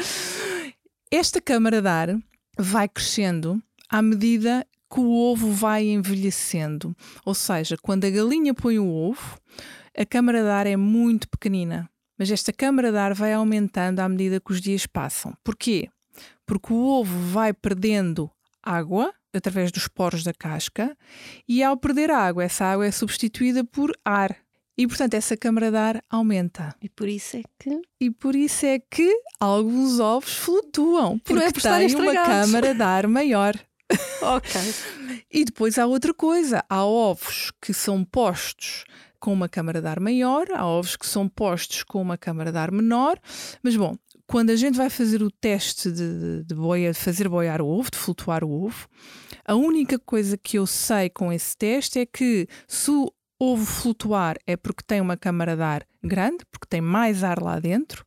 Esta 1.10 1.40
câmara 1.40 1.80
de 1.80 1.88
ar 1.88 2.18
vai 2.58 2.88
crescendo 2.88 3.62
à 3.88 4.02
medida 4.02 4.66
que 4.92 5.00
o 5.00 5.10
ovo 5.10 5.50
vai 5.50 5.86
envelhecendo. 5.86 6.94
Ou 7.24 7.34
seja, 7.34 7.76
quando 7.80 8.04
a 8.04 8.10
galinha 8.10 8.52
põe 8.52 8.78
o 8.78 8.86
ovo, 8.86 9.38
a 9.96 10.04
câmara 10.04 10.42
de 10.42 10.48
ar 10.48 10.66
é 10.66 10.76
muito 10.76 11.28
pequenina, 11.28 11.88
mas 12.18 12.30
esta 12.30 12.52
câmara 12.52 12.92
de 12.92 12.98
ar 12.98 13.14
vai 13.14 13.32
aumentando 13.32 14.00
à 14.00 14.08
medida 14.08 14.40
que 14.40 14.52
os 14.52 14.60
dias 14.60 14.86
passam. 14.86 15.34
Porquê? 15.42 15.88
Porque 16.44 16.72
o 16.72 16.86
ovo 16.86 17.18
vai 17.30 17.52
perdendo 17.52 18.30
água 18.62 19.12
através 19.34 19.72
dos 19.72 19.88
poros 19.88 20.22
da 20.22 20.32
casca 20.32 20.96
e 21.48 21.62
ao 21.62 21.76
perder 21.76 22.10
água, 22.10 22.44
essa 22.44 22.64
água 22.64 22.86
é 22.86 22.90
substituída 22.90 23.64
por 23.64 23.92
ar. 24.04 24.36
E 24.78 24.86
portanto 24.86 25.14
essa 25.14 25.36
câmara 25.36 25.70
de 25.70 25.76
ar 25.78 26.02
aumenta. 26.10 26.76
E 26.82 26.88
por 26.90 27.08
isso 27.08 27.38
é 27.38 27.42
que 27.58 27.80
e 27.98 28.10
por 28.10 28.36
isso 28.36 28.66
é 28.66 28.78
que 28.78 29.10
alguns 29.40 29.98
ovos 29.98 30.36
flutuam, 30.36 31.18
porque 31.20 31.44
é 31.44 31.50
por 31.50 31.62
têm 31.62 31.94
uma 31.94 32.12
câmara 32.12 32.74
de 32.74 32.82
ar 32.82 33.06
maior. 33.06 33.54
ok. 34.20 34.60
E 35.32 35.44
depois 35.44 35.78
há 35.78 35.86
outra 35.86 36.14
coisa: 36.14 36.64
há 36.68 36.84
ovos 36.84 37.52
que 37.60 37.74
são 37.74 38.04
postos 38.04 38.84
com 39.18 39.32
uma 39.32 39.48
câmara 39.48 39.80
de 39.80 39.86
ar 39.86 40.00
maior, 40.00 40.46
há 40.52 40.66
ovos 40.66 40.96
que 40.96 41.06
são 41.06 41.28
postos 41.28 41.82
com 41.82 42.00
uma 42.00 42.16
câmara 42.16 42.52
de 42.52 42.58
ar 42.58 42.70
menor, 42.70 43.18
mas 43.62 43.76
bom, 43.76 43.96
quando 44.26 44.50
a 44.50 44.56
gente 44.56 44.76
vai 44.76 44.90
fazer 44.90 45.22
o 45.22 45.30
teste 45.30 45.90
de, 45.90 46.44
de, 46.44 46.54
boia, 46.54 46.92
de 46.92 46.98
fazer 46.98 47.28
boiar 47.28 47.60
o 47.60 47.66
ovo, 47.66 47.90
de 47.90 47.98
flutuar 47.98 48.42
o 48.44 48.50
ovo, 48.50 48.88
a 49.44 49.54
única 49.54 49.98
coisa 49.98 50.36
que 50.36 50.58
eu 50.58 50.66
sei 50.66 51.10
com 51.10 51.32
esse 51.32 51.56
teste 51.56 51.98
é 51.98 52.06
que 52.06 52.48
se 52.66 52.90
o 52.90 53.12
ovo 53.38 53.64
flutuar 53.64 54.36
é 54.46 54.56
porque 54.56 54.82
tem 54.86 55.00
uma 55.00 55.16
câmara 55.16 55.54
de 55.54 55.62
ar 55.62 55.86
grande, 56.02 56.44
porque 56.50 56.66
tem 56.68 56.80
mais 56.80 57.22
ar 57.22 57.42
lá 57.42 57.60
dentro. 57.60 58.05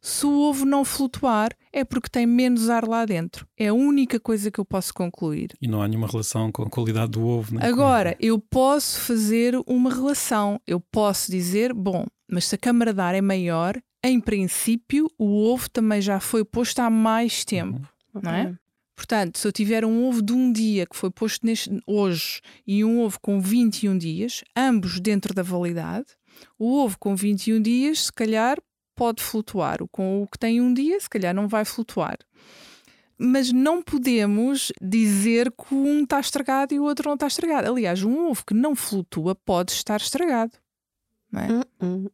Se 0.00 0.24
o 0.24 0.40
ovo 0.40 0.64
não 0.64 0.84
flutuar, 0.84 1.50
é 1.72 1.84
porque 1.84 2.08
tem 2.08 2.26
menos 2.26 2.70
ar 2.70 2.88
lá 2.88 3.04
dentro. 3.04 3.46
É 3.56 3.68
a 3.68 3.74
única 3.74 4.18
coisa 4.18 4.50
que 4.50 4.58
eu 4.58 4.64
posso 4.64 4.94
concluir. 4.94 5.50
E 5.60 5.68
não 5.68 5.82
há 5.82 5.88
nenhuma 5.88 6.06
relação 6.06 6.50
com 6.50 6.62
a 6.62 6.70
qualidade 6.70 7.12
do 7.12 7.26
ovo. 7.26 7.54
Né? 7.54 7.66
Agora, 7.66 8.16
eu 8.18 8.38
posso 8.38 9.00
fazer 9.00 9.54
uma 9.66 9.92
relação. 9.92 10.60
Eu 10.66 10.80
posso 10.80 11.30
dizer, 11.30 11.74
bom, 11.74 12.06
mas 12.30 12.46
se 12.46 12.54
a 12.54 12.58
câmara 12.58 12.94
de 12.94 13.00
ar 13.00 13.14
é 13.14 13.20
maior, 13.20 13.80
em 14.02 14.18
princípio, 14.18 15.10
o 15.18 15.44
ovo 15.44 15.68
também 15.68 16.00
já 16.00 16.18
foi 16.18 16.44
posto 16.44 16.80
há 16.80 16.88
mais 16.88 17.44
tempo, 17.44 17.86
uhum. 18.14 18.20
não 18.22 18.30
é? 18.32 18.54
Portanto, 18.96 19.38
se 19.38 19.48
eu 19.48 19.52
tiver 19.52 19.82
um 19.84 20.06
ovo 20.06 20.20
de 20.22 20.32
um 20.32 20.52
dia 20.52 20.86
que 20.86 20.94
foi 20.94 21.10
posto 21.10 21.44
neste, 21.46 21.70
hoje 21.86 22.40
e 22.66 22.84
um 22.84 23.00
ovo 23.00 23.18
com 23.20 23.40
21 23.40 23.96
dias, 23.96 24.44
ambos 24.54 25.00
dentro 25.00 25.32
da 25.32 25.42
validade, 25.42 26.06
o 26.58 26.78
ovo 26.78 26.98
com 26.98 27.16
21 27.16 27.62
dias, 27.62 28.04
se 28.04 28.12
calhar, 28.12 28.58
pode 29.00 29.22
flutuar. 29.22 29.78
Com 29.90 30.22
o 30.22 30.26
que 30.26 30.38
tem 30.38 30.60
um 30.60 30.74
dia, 30.74 31.00
se 31.00 31.08
calhar, 31.08 31.34
não 31.34 31.48
vai 31.48 31.64
flutuar. 31.64 32.18
Mas 33.18 33.50
não 33.50 33.82
podemos 33.82 34.70
dizer 34.80 35.50
que 35.52 35.74
um 35.74 36.02
está 36.02 36.20
estragado 36.20 36.74
e 36.74 36.78
o 36.78 36.84
outro 36.84 37.08
não 37.08 37.14
está 37.14 37.26
estragado. 37.26 37.70
Aliás, 37.70 38.02
um 38.02 38.28
ovo 38.28 38.44
que 38.44 38.52
não 38.52 38.76
flutua 38.76 39.34
pode 39.34 39.72
estar 39.72 39.98
estragado. 40.00 40.52
Não 41.32 41.40
é? 41.40 41.48
Uh 41.50 41.62
-uh. 41.82 42.10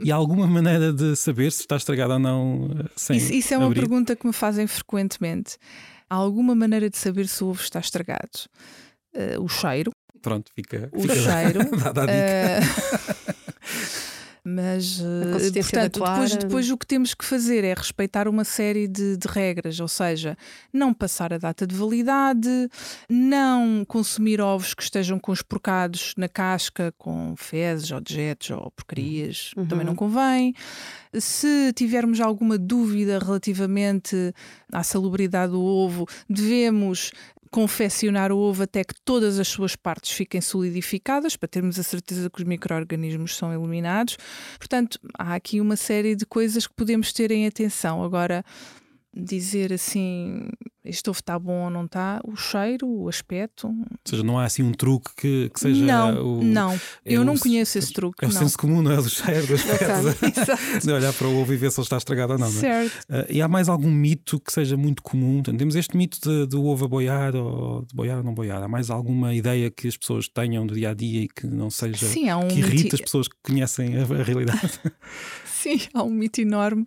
E 0.00 0.10
há 0.10 0.14
alguma 0.14 0.46
maneira 0.46 0.92
de 0.92 1.14
saber 1.16 1.50
se 1.52 1.60
está 1.60 1.76
estragado 1.76 2.14
ou 2.14 2.18
não 2.18 2.70
eh, 2.78 2.88
sem 2.96 3.16
Isso, 3.16 3.32
isso 3.32 3.52
é 3.54 3.58
uma 3.58 3.66
abrir? 3.66 3.80
pergunta 3.80 4.14
que 4.16 4.26
me 4.26 4.32
fazem 4.32 4.66
frequentemente. 4.66 5.58
Há 6.08 6.14
alguma 6.14 6.54
maneira 6.54 6.88
de 6.88 6.96
saber 6.96 7.26
se 7.26 7.42
o 7.44 7.48
ovo 7.48 7.60
está 7.60 7.80
estragado? 7.80 8.38
Uh, 9.14 9.42
o 9.42 9.48
cheiro. 9.48 9.90
Pronto, 10.22 10.50
fica. 10.54 10.88
O 10.92 11.02
fica 11.02 11.14
cheiro. 11.16 11.60
Dá, 11.92 12.02
a 12.02 12.06
dica. 12.06 12.60
Uh, 12.62 13.46
Mas, 14.48 15.00
eh, 15.00 15.60
portanto, 15.60 15.98
depois, 15.98 16.36
depois 16.36 16.70
o 16.70 16.78
que 16.78 16.86
temos 16.86 17.14
que 17.14 17.24
fazer 17.24 17.64
é 17.64 17.74
respeitar 17.74 18.28
uma 18.28 18.44
série 18.44 18.86
de, 18.86 19.16
de, 19.16 19.26
regras, 19.26 19.80
ou 19.80 19.88
seja, 19.88 20.38
não 20.72 20.94
passar 20.94 21.32
a 21.32 21.38
data 21.38 21.66
de 21.66 21.74
validade, 21.74 22.48
não 23.10 23.84
consumir 23.84 24.40
ovos 24.40 24.72
que 24.72 24.84
estejam 24.84 25.18
com 25.18 25.32
os 25.32 25.42
porcados 25.42 26.14
na 26.16 26.28
casca 26.28 26.94
com 26.96 27.34
fezes 27.36 27.90
ou 27.90 28.00
dejetos 28.00 28.50
ou 28.50 28.70
porcarias, 28.70 29.50
uhum. 29.56 29.66
também 29.66 29.84
não 29.84 29.96
convém. 29.96 30.54
Se 31.12 31.72
tivermos 31.72 32.20
alguma 32.20 32.56
dúvida 32.56 33.18
relativamente 33.18 34.32
à 34.70 34.84
salubridade 34.84 35.50
do 35.50 35.60
ovo, 35.60 36.06
devemos 36.30 37.10
confeccionar 37.50 38.32
o 38.32 38.38
ovo 38.38 38.62
até 38.62 38.84
que 38.84 38.94
todas 39.04 39.38
as 39.38 39.48
suas 39.48 39.76
partes 39.76 40.12
fiquem 40.12 40.40
solidificadas, 40.40 41.36
para 41.36 41.48
termos 41.48 41.78
a 41.78 41.82
certeza 41.82 42.30
que 42.30 42.40
os 42.40 42.44
micro-organismos 42.44 43.36
são 43.36 43.52
eliminados. 43.52 44.16
Portanto, 44.58 44.98
há 45.18 45.34
aqui 45.34 45.60
uma 45.60 45.76
série 45.76 46.14
de 46.14 46.26
coisas 46.26 46.66
que 46.66 46.74
podemos 46.74 47.12
ter 47.12 47.30
em 47.30 47.46
atenção. 47.46 48.02
Agora, 48.02 48.44
dizer 49.14 49.72
assim 49.72 50.48
este 50.86 51.10
ovo 51.10 51.18
está 51.18 51.38
bom 51.38 51.64
ou 51.64 51.70
não 51.70 51.84
está, 51.84 52.20
o 52.24 52.36
cheiro, 52.36 52.88
o 52.88 53.08
aspecto. 53.08 53.68
Ou 53.68 53.86
seja, 54.04 54.22
não 54.22 54.38
há 54.38 54.44
assim 54.44 54.62
um 54.62 54.72
truque 54.72 55.10
que, 55.16 55.50
que 55.50 55.60
seja. 55.60 55.84
Não, 55.84 56.38
o, 56.38 56.44
não. 56.44 56.72
É 56.72 56.78
eu 57.04 57.22
o, 57.22 57.24
não 57.24 57.36
conheço 57.36 57.78
esse 57.78 57.92
truque. 57.92 58.24
É 58.24 58.28
o 58.28 58.32
não. 58.32 58.40
senso 58.40 58.56
comum, 58.56 58.82
não 58.82 58.92
é? 58.92 58.96
Do 58.96 59.08
cheiro, 59.08 59.46
do 59.46 59.54
aspecto. 59.54 60.80
de 60.86 60.92
olhar 60.92 61.12
para 61.12 61.26
o 61.26 61.40
ovo 61.40 61.52
e 61.52 61.56
ver 61.56 61.70
se 61.70 61.80
ele 61.80 61.84
está 61.84 61.96
estragado 61.96 62.34
ou 62.34 62.38
não. 62.38 62.50
não 62.50 62.58
é? 62.58 62.60
Certo. 62.60 63.04
Uh, 63.10 63.26
e 63.30 63.42
há 63.42 63.48
mais 63.48 63.68
algum 63.68 63.90
mito 63.90 64.40
que 64.40 64.52
seja 64.52 64.76
muito 64.76 65.02
comum? 65.02 65.42
Temos 65.42 65.74
este 65.74 65.96
mito 65.96 66.18
de, 66.20 66.46
do 66.46 66.64
ovo 66.64 66.84
a 66.84 66.88
boiar 66.88 67.34
ou 67.34 67.82
de 67.82 67.94
boiar 67.94 68.18
ou 68.18 68.24
não 68.24 68.34
boiar. 68.34 68.62
Há 68.62 68.68
mais 68.68 68.90
alguma 68.90 69.34
ideia 69.34 69.70
que 69.70 69.88
as 69.88 69.96
pessoas 69.96 70.28
tenham 70.28 70.66
do 70.66 70.74
dia 70.74 70.90
a 70.90 70.94
dia 70.94 71.22
e 71.22 71.28
que 71.28 71.46
não 71.46 71.70
seja. 71.70 72.06
Sim, 72.06 72.28
há 72.28 72.36
um 72.36 72.48
que 72.48 72.58
irrita 72.58 72.96
as 72.96 73.00
pessoas 73.00 73.28
que 73.28 73.36
conhecem 73.42 73.96
a, 73.96 74.02
a 74.02 74.22
realidade? 74.22 74.80
Sim, 75.44 75.80
há 75.94 76.02
um 76.02 76.10
mito 76.10 76.40
enorme 76.40 76.86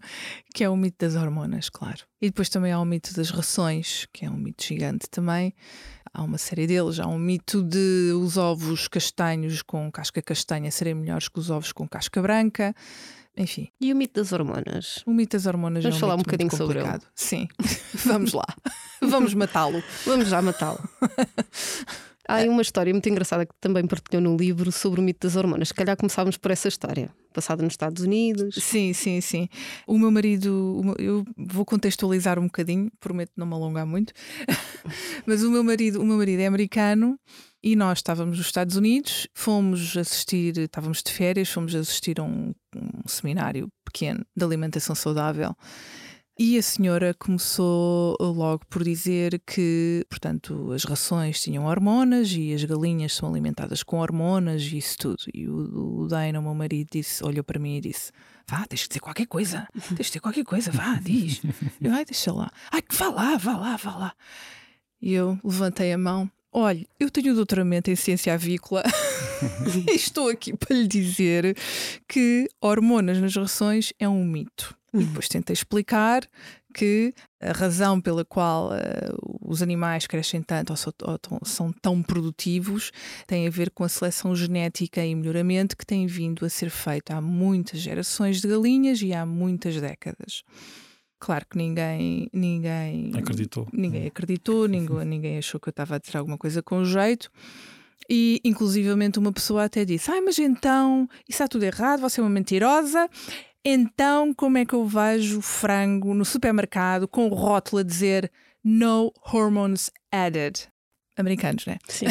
que 0.53 0.63
é 0.63 0.69
o 0.69 0.75
mito 0.75 0.97
das 0.99 1.15
hormonas, 1.15 1.69
claro. 1.69 1.99
E 2.21 2.27
depois 2.27 2.49
também 2.49 2.71
há 2.71 2.79
o 2.79 2.85
mito 2.85 3.13
das 3.13 3.29
rações, 3.29 3.87
que 4.13 4.25
é 4.25 4.29
um 4.29 4.37
mito 4.37 4.63
gigante 4.63 5.09
também. 5.09 5.53
Há 6.13 6.23
uma 6.23 6.37
série 6.37 6.65
deles. 6.65 6.99
Há 6.99 7.07
um 7.07 7.19
mito 7.19 7.61
de 7.61 8.13
os 8.13 8.37
ovos 8.37 8.87
castanhos 8.87 9.61
com 9.61 9.91
casca 9.91 10.21
castanha 10.21 10.71
serem 10.71 10.95
melhores 10.95 11.27
que 11.27 11.39
os 11.39 11.49
ovos 11.49 11.71
com 11.71 11.87
casca 11.87 12.21
branca. 12.21 12.75
Enfim. 13.37 13.69
E 13.79 13.93
o 13.93 13.95
mito 13.95 14.19
das 14.19 14.33
hormonas? 14.33 15.03
O 15.05 15.13
mito 15.13 15.37
das 15.37 15.45
hormonas 15.45 15.83
Vamos 15.83 15.95
é 15.95 15.97
um 15.97 15.99
falar 15.99 16.15
um 16.15 16.17
bocadinho 16.17 16.55
sobre 16.55 16.79
ele. 16.79 16.99
Sim. 17.15 17.47
Vamos 18.05 18.33
lá. 18.33 18.47
Vamos 19.01 19.33
matá-lo. 19.33 19.81
Vamos 20.05 20.27
já 20.27 20.41
matá-lo. 20.41 20.79
Há 22.29 22.43
uma 22.43 22.61
história 22.61 22.93
muito 22.93 23.09
engraçada 23.09 23.43
que 23.43 23.55
também 23.59 23.87
partilhou 23.87 24.21
no 24.21 24.37
livro 24.37 24.71
sobre 24.71 24.99
o 24.99 25.03
mito 25.03 25.25
das 25.25 25.35
hormonas. 25.35 25.69
Se 25.69 25.73
calhar 25.73 25.97
começávamos 25.97 26.37
por 26.37 26.51
essa 26.51 26.67
história, 26.67 27.09
passada 27.33 27.63
nos 27.63 27.73
Estados 27.73 28.03
Unidos. 28.03 28.53
Sim, 28.53 28.93
sim, 28.93 29.19
sim. 29.19 29.49
O 29.87 29.97
meu 29.97 30.11
marido, 30.11 30.95
eu 30.99 31.25
vou 31.35 31.65
contextualizar 31.65 32.37
um 32.37 32.43
bocadinho, 32.43 32.91
prometo 32.99 33.31
não 33.35 33.47
me 33.47 33.55
alongar 33.55 33.83
muito, 33.83 34.13
mas 35.25 35.41
o 35.41 35.49
meu 35.49 35.63
marido, 35.63 35.99
o 35.99 36.05
meu 36.05 36.17
marido 36.17 36.39
é 36.39 36.45
americano 36.45 37.19
e 37.63 37.75
nós 37.75 37.97
estávamos 37.97 38.37
nos 38.37 38.45
Estados 38.45 38.75
Unidos, 38.75 39.27
fomos 39.33 39.97
assistir, 39.97 40.55
estávamos 40.55 41.01
de 41.01 41.11
férias, 41.11 41.49
fomos 41.49 41.73
assistir 41.73 42.19
a 42.19 42.23
um, 42.23 42.53
um 42.75 43.07
seminário 43.07 43.69
pequeno 43.83 44.23
de 44.37 44.45
alimentação 44.45 44.93
saudável 44.93 45.55
e 46.41 46.57
a 46.57 46.61
senhora 46.61 47.13
começou 47.13 48.15
logo 48.21 48.65
por 48.69 48.81
dizer 48.81 49.41
que, 49.45 50.05
portanto, 50.09 50.71
as 50.71 50.85
rações 50.85 51.41
tinham 51.41 51.65
hormonas 51.65 52.31
e 52.31 52.53
as 52.53 52.63
galinhas 52.63 53.13
são 53.13 53.27
alimentadas 53.27 53.83
com 53.83 53.99
hormonas 53.99 54.63
e 54.63 54.77
isso 54.77 54.97
tudo. 54.97 55.21
E 55.33 55.49
o, 55.49 56.03
o 56.03 56.07
Dana, 56.07 56.39
o 56.39 56.41
meu 56.41 56.55
marido, 56.55 56.87
disse, 56.93 57.21
olhou 57.25 57.43
para 57.43 57.59
mim 57.59 57.75
e 57.75 57.81
disse: 57.81 58.13
Vá, 58.47 58.65
tens 58.65 58.83
que 58.83 58.87
dizer 58.87 59.01
qualquer 59.01 59.27
coisa, 59.27 59.67
tens 59.73 59.97
que 59.97 60.03
dizer 60.03 60.19
qualquer 60.21 60.45
coisa, 60.45 60.71
vá, 60.71 60.93
diz. 61.03 61.41
Eu, 61.81 61.91
ai, 61.93 62.05
deixa 62.05 62.31
lá. 62.31 62.49
Ai, 62.71 62.81
vá 62.89 63.09
lá, 63.09 63.35
vá 63.35 63.57
lá, 63.57 63.75
vá 63.75 63.97
lá. 63.97 64.13
E 65.01 65.11
eu 65.13 65.37
levantei 65.43 65.91
a 65.91 65.97
mão. 65.97 66.31
Olha, 66.51 66.85
eu 66.99 67.11
tenho 67.11 67.35
doutoramento 67.35 67.91
em 67.91 67.95
ciência 67.95 68.33
avícola 68.33 68.83
e 69.87 69.95
estou 69.95 70.29
aqui 70.29 70.55
para 70.55 70.75
lhe 70.75 70.87
dizer 70.87 71.55
que 72.07 72.49
hormonas 72.59 73.19
nas 73.19 73.35
rações 73.35 73.93
é 73.99 74.09
um 74.09 74.25
mito. 74.25 74.75
E 74.91 75.03
depois 75.03 75.27
tentei 75.27 75.53
explicar 75.53 76.27
que 76.73 77.13
a 77.39 77.51
razão 77.51 78.01
pela 78.01 78.25
qual 78.25 78.71
uh, 78.71 79.39
os 79.41 79.61
animais 79.61 80.07
crescem 80.07 80.41
tanto 80.41 80.71
ou, 80.71 80.77
são, 80.77 80.93
ou 81.29 81.45
são 81.45 81.71
tão 81.71 82.01
produtivos 82.01 82.91
tem 83.27 83.47
a 83.47 83.51
ver 83.51 83.69
com 83.69 83.83
a 83.83 83.89
seleção 83.89 84.35
genética 84.35 85.05
e 85.05 85.13
melhoramento 85.13 85.77
que 85.77 85.85
tem 85.85 86.07
vindo 86.07 86.45
a 86.45 86.49
ser 86.49 86.69
feito 86.69 87.11
há 87.11 87.21
muitas 87.21 87.79
gerações 87.79 88.41
de 88.41 88.47
galinhas 88.47 89.01
e 89.01 89.13
há 89.13 89.25
muitas 89.25 89.79
décadas. 89.79 90.43
Claro 91.19 91.45
que 91.49 91.57
ninguém 91.57 92.29
ninguém 92.31 93.11
acreditou. 93.13 93.67
Ninguém 93.73 94.07
acreditou, 94.07 94.67
ninguém, 94.67 95.05
ninguém 95.05 95.37
achou 95.37 95.59
que 95.59 95.67
eu 95.67 95.71
estava 95.71 95.95
a 95.95 95.99
dizer 95.99 96.17
alguma 96.17 96.37
coisa 96.37 96.63
com 96.63 96.85
jeito. 96.85 97.29
E, 98.09 98.41
inclusivamente, 98.43 99.19
uma 99.19 99.31
pessoa 99.31 99.65
até 99.65 99.83
disse: 99.83 100.09
Ai, 100.09 100.21
mas 100.21 100.39
então 100.39 101.07
isso 101.27 101.43
está 101.43 101.47
tudo 101.47 101.63
errado, 101.63 101.99
você 101.99 102.21
é 102.21 102.23
uma 102.23 102.29
mentirosa. 102.29 103.09
Então, 103.63 104.33
como 104.33 104.57
é 104.57 104.65
que 104.65 104.73
eu 104.73 104.85
vejo 104.85 105.41
frango 105.41 106.13
no 106.13 106.23
supermercado 106.23 107.07
com 107.07 107.27
o 107.27 107.33
rótulo 107.33 107.81
a 107.81 107.83
dizer 107.83 108.31
No 108.63 109.11
hormones 109.31 109.91
added? 110.11 110.69
Americanos, 111.17 111.65
né? 111.65 111.77
Sim. 111.87 112.05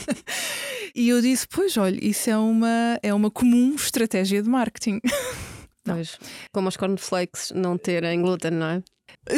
e 0.94 1.08
eu 1.08 1.22
disse: 1.22 1.46
Pois, 1.46 1.76
olha, 1.76 1.98
isso 2.04 2.28
é 2.28 2.36
uma, 2.36 2.98
é 3.02 3.14
uma 3.14 3.30
comum 3.30 3.76
estratégia 3.76 4.42
de 4.42 4.48
marketing. 4.48 5.00
Pois, 5.84 6.18
como 6.52 6.68
os 6.68 6.76
cornflakes 6.76 7.52
não 7.54 7.76
terem 7.76 8.20
glúten, 8.22 8.52
não 8.52 8.66
é? 8.66 8.82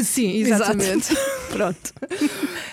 Sim, 0.03 0.31
exatamente. 0.31 1.15
Pronto. 1.51 1.93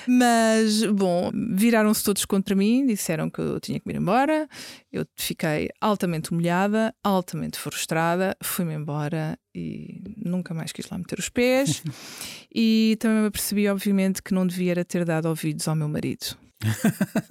Mas, 0.07 0.83
bom, 0.83 1.31
viraram-se 1.33 2.03
todos 2.03 2.25
contra 2.25 2.55
mim, 2.55 2.85
disseram 2.85 3.29
que 3.29 3.39
eu 3.39 3.59
tinha 3.59 3.79
que 3.79 3.89
ir 3.89 3.95
embora. 3.95 4.47
Eu 4.91 5.05
fiquei 5.15 5.69
altamente 5.79 6.31
humilhada, 6.31 6.93
altamente 7.03 7.57
frustrada, 7.57 8.35
fui-me 8.43 8.73
embora 8.73 9.37
e 9.55 10.01
nunca 10.17 10.53
mais 10.53 10.71
quis 10.71 10.89
lá 10.89 10.97
meter 10.97 11.19
os 11.19 11.29
pés. 11.29 11.83
e 12.53 12.97
também 12.99 13.23
me 13.23 13.31
percebi, 13.31 13.67
obviamente, 13.69 14.21
que 14.21 14.33
não 14.33 14.45
devia 14.45 14.83
ter 14.83 15.05
dado 15.05 15.27
ouvidos 15.27 15.67
ao 15.67 15.75
meu 15.75 15.87
marido. 15.87 16.37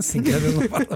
Sim, 0.01 0.23
cada 0.23 0.51
não 0.51 0.69
fala. 0.69 0.87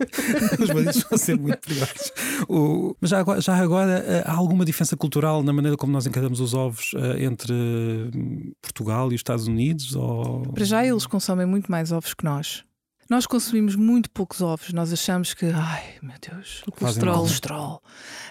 Os 0.61 0.71
bandidos 0.71 1.05
vão 1.09 1.19
ser 1.19 1.39
muito 1.39 1.59
perigosos. 1.59 2.13
O... 2.49 2.97
Mas 3.01 3.11
já 3.11 3.19
agora, 3.19 3.41
já 3.41 3.57
agora, 3.57 4.05
eh, 4.07 4.23
há 4.27 4.35
alguma 4.35 4.65
diferença 4.65 4.97
cultural 4.97 5.43
na 5.43 5.53
maneira 5.53 5.77
como 5.77 5.93
nós 5.93 6.07
encaramos 6.07 6.41
os 6.41 6.55
ovos 6.55 6.93
uh, 6.95 7.19
entre 7.19 7.53
hum, 7.53 8.53
Portugal 8.61 9.11
e 9.13 9.15
os 9.15 9.21
Estados 9.21 9.47
Unidos? 9.47 9.95
Ou... 9.95 10.43
Para 10.53 10.65
já 10.65 10.85
eles 10.85 11.07
consomem 11.07 11.47
muito 11.47 11.71
mais 11.71 11.93
ovos 11.93 12.13
que 12.15 12.25
nós. 12.25 12.66
Nós 13.09 13.25
consumimos 13.25 13.77
muito 13.77 14.11
poucos 14.11 14.41
ovos. 14.41 14.73
Nós 14.73 14.93
achamos 14.93 15.33
que, 15.33 15.47
ai 15.47 15.95
meu 16.03 16.17
Deus, 16.21 16.63
o 16.67 16.73
colesterol. 16.73 17.19
colesterol. 17.19 17.83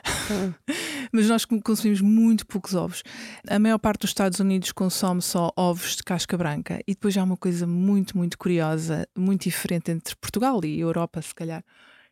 Mas 1.12 1.28
nós 1.28 1.46
consumimos 1.46 2.02
muito 2.02 2.46
poucos 2.46 2.76
ovos. 2.76 3.02
A 3.48 3.58
maior 3.58 3.78
parte 3.78 4.02
dos 4.02 4.10
Estados 4.10 4.40
Unidos 4.40 4.72
consome 4.74 5.22
só 5.22 5.52
ovos 5.56 5.96
de 5.96 6.04
casca 6.04 6.38
branca. 6.38 6.82
E 6.86 6.94
depois 6.94 7.16
há 7.18 7.24
uma 7.24 7.38
coisa 7.38 7.66
muito, 7.66 8.18
muito 8.18 8.38
curiosa, 8.38 9.08
muito 9.18 9.44
diferente 9.44 9.92
entre 9.92 10.16
Portugal 10.18 10.60
e 10.66 10.80
Europa, 10.80 11.22
se 11.22 11.34
calhar, 11.34 11.64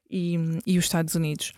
e, 0.09 0.37
e 0.65 0.77
os 0.77 0.85
Estados 0.85 1.15
Unidos. 1.15 1.51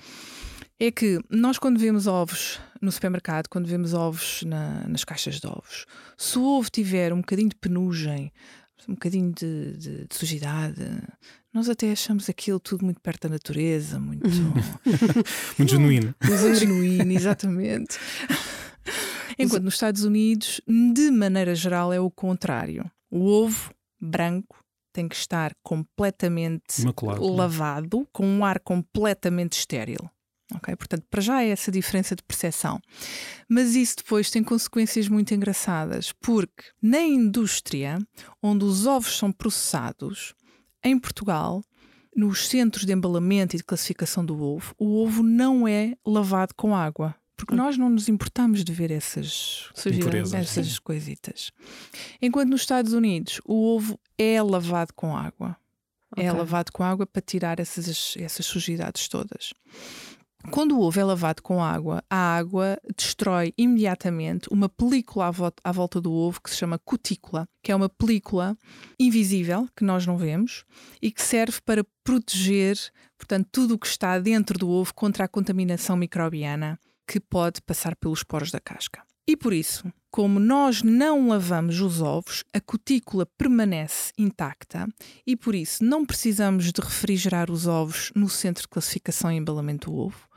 É 0.80 0.92
que 0.92 1.20
nós, 1.30 1.58
quando 1.58 1.80
vemos 1.80 2.08
ovos 2.08 2.60
no 2.82 2.92
supermercado, 2.92 3.48
quando 3.48 3.68
vemos 3.68 3.94
ovos 3.94 4.44
na, 4.44 4.88
nas 4.88 5.04
caixas 5.04 5.40
de 5.40 5.48
ovos, 5.48 5.86
se 6.18 6.38
o 6.38 6.44
ovo 6.44 6.70
tiver 6.70 7.14
um 7.14 7.18
bocadinho 7.18 7.50
de 7.50 7.56
penugem, 7.56 8.32
um 8.88 8.94
bocadinho 8.94 9.32
de, 9.34 9.78
de, 9.78 10.06
de, 10.06 10.16
sujidade. 10.16 10.82
Nós 11.54 11.70
até 11.70 11.92
achamos 11.92 12.30
aquilo 12.30 12.60
tudo 12.60 12.86
muito 12.86 13.00
perto 13.02 13.24
da 13.24 13.30
natureza, 13.30 14.00
muito. 14.00 14.28
muito 15.58 15.72
genuíno. 15.72 16.14
Muito 16.24 16.56
genuíno, 16.56 17.12
exatamente. 17.12 17.98
Enquanto 19.40 19.64
nos 19.64 19.74
Estados 19.74 20.04
Unidos, 20.04 20.62
de 20.68 21.12
maneira 21.12 21.56
geral, 21.56 21.92
é 21.92 22.00
o 22.00 22.10
contrário. 22.10 22.90
O 23.10 23.26
ovo 23.26 23.74
branco 24.00 24.58
tem 24.94 25.10
que 25.10 25.16
estar 25.16 25.54
completamente 25.62 26.82
Imaculado, 26.82 27.34
lavado, 27.34 28.00
né? 28.00 28.06
com 28.14 28.26
um 28.26 28.46
ar 28.46 28.60
completamente 28.60 29.54
estéril. 29.54 30.10
Ok, 30.54 30.76
portanto, 30.76 31.06
para 31.10 31.22
já 31.22 31.42
é 31.42 31.50
essa 31.50 31.72
diferença 31.72 32.16
de 32.16 32.22
percepção. 32.22 32.80
Mas 33.50 33.76
isso 33.76 33.98
depois 33.98 34.30
tem 34.30 34.44
consequências 34.44 35.08
muito 35.08 35.34
engraçadas, 35.34 36.12
porque 36.12 36.66
na 36.82 37.02
indústria 37.02 37.98
onde 38.42 38.64
os 38.64 38.86
ovos 38.86 39.18
são 39.18 39.32
processados, 39.32 40.36
em 40.84 41.00
Portugal, 41.00 41.64
nos 42.16 42.48
centros 42.48 42.86
de 42.86 42.94
embalamento 42.94 43.56
e 43.56 43.58
de 43.58 43.64
classificação 43.64 44.24
do 44.24 44.40
ovo, 44.40 44.74
o 44.78 45.04
ovo 45.04 45.24
não 45.24 45.68
é 45.68 45.96
lavado 46.06 46.54
com 46.56 46.76
água. 46.76 47.16
Porque 47.36 47.54
hum. 47.54 47.58
nós 47.58 47.78
não 47.78 47.90
nos 47.90 48.08
importamos 48.08 48.64
de 48.64 48.72
ver 48.72 48.92
essas, 48.92 49.70
essas 50.34 50.68
sim. 50.68 50.80
coisitas. 50.82 51.52
Enquanto 52.22 52.50
nos 52.50 52.62
Estados 52.62 52.94
Unidos 52.94 53.42
o 53.44 53.76
ovo 53.76 54.00
é 54.18 54.42
lavado 54.42 54.94
com 54.94 55.18
água. 55.18 55.58
É 56.16 56.22
okay. 56.22 56.26
É 56.28 56.32
lavado 56.32 56.72
com 56.72 56.84
água 56.84 57.06
para 57.06 57.22
tirar 57.22 57.60
essas, 57.60 58.16
essas 58.18 58.46
sujidades 58.46 59.10
todas. 59.10 59.54
Quando 60.52 60.78
o 60.78 60.82
ovo 60.82 61.00
é 61.00 61.04
lavado 61.04 61.42
com 61.42 61.64
água, 61.64 62.04
a 62.10 62.38
água 62.38 62.78
destrói 62.98 63.54
imediatamente 63.58 64.48
uma 64.52 64.70
película 64.70 65.32
à 65.64 65.72
volta 65.72 66.00
do 66.00 66.12
ovo 66.12 66.42
que 66.42 66.50
se 66.50 66.58
chama 66.58 66.80
cutícula, 66.80 67.48
que 67.62 67.72
é 67.72 67.76
uma 67.76 67.90
película 67.90 68.58
invisível 69.00 69.68
que 69.76 69.84
nós 69.84 70.06
não 70.06 70.18
vemos 70.18 70.64
e 71.02 71.12
que 71.12 71.22
serve 71.22 71.60
para 71.66 71.86
proteger, 72.04 72.78
portanto, 73.18 73.48
tudo 73.52 73.76
o 73.76 73.80
que 73.80 73.88
está 73.88 74.18
dentro 74.20 74.58
do 74.58 74.70
ovo 74.70 74.94
contra 74.94 75.26
a 75.26 75.28
contaminação 75.28 75.98
microbiana 75.98 76.80
que 77.08 77.20
pode 77.20 77.62
passar 77.62 77.96
pelos 77.96 78.24
poros 78.24 78.52
da 78.52 78.60
casca. 78.60 79.04
E 79.28 79.36
por 79.36 79.54
isso, 79.54 79.92
como 80.12 80.40
nós 80.40 80.84
não 80.84 81.28
lavamos 81.28 81.82
os 81.82 82.00
ovos, 82.00 82.44
a 82.54 82.62
cutícula 82.62 83.26
permanece 83.26 84.14
intacta 84.18 84.88
e 85.26 85.36
por 85.36 85.56
isso 85.56 85.84
não 85.84 86.06
precisamos 86.06 86.72
de 86.72 86.80
refrigerar 86.80 87.50
os 87.50 87.66
ovos 87.66 88.12
no 88.16 88.30
centro 88.30 88.62
de 88.62 88.68
classificação 88.68 89.32
e 89.32 89.36
embalamento 89.36 89.90
do 89.90 89.98
ovo. 89.98 90.35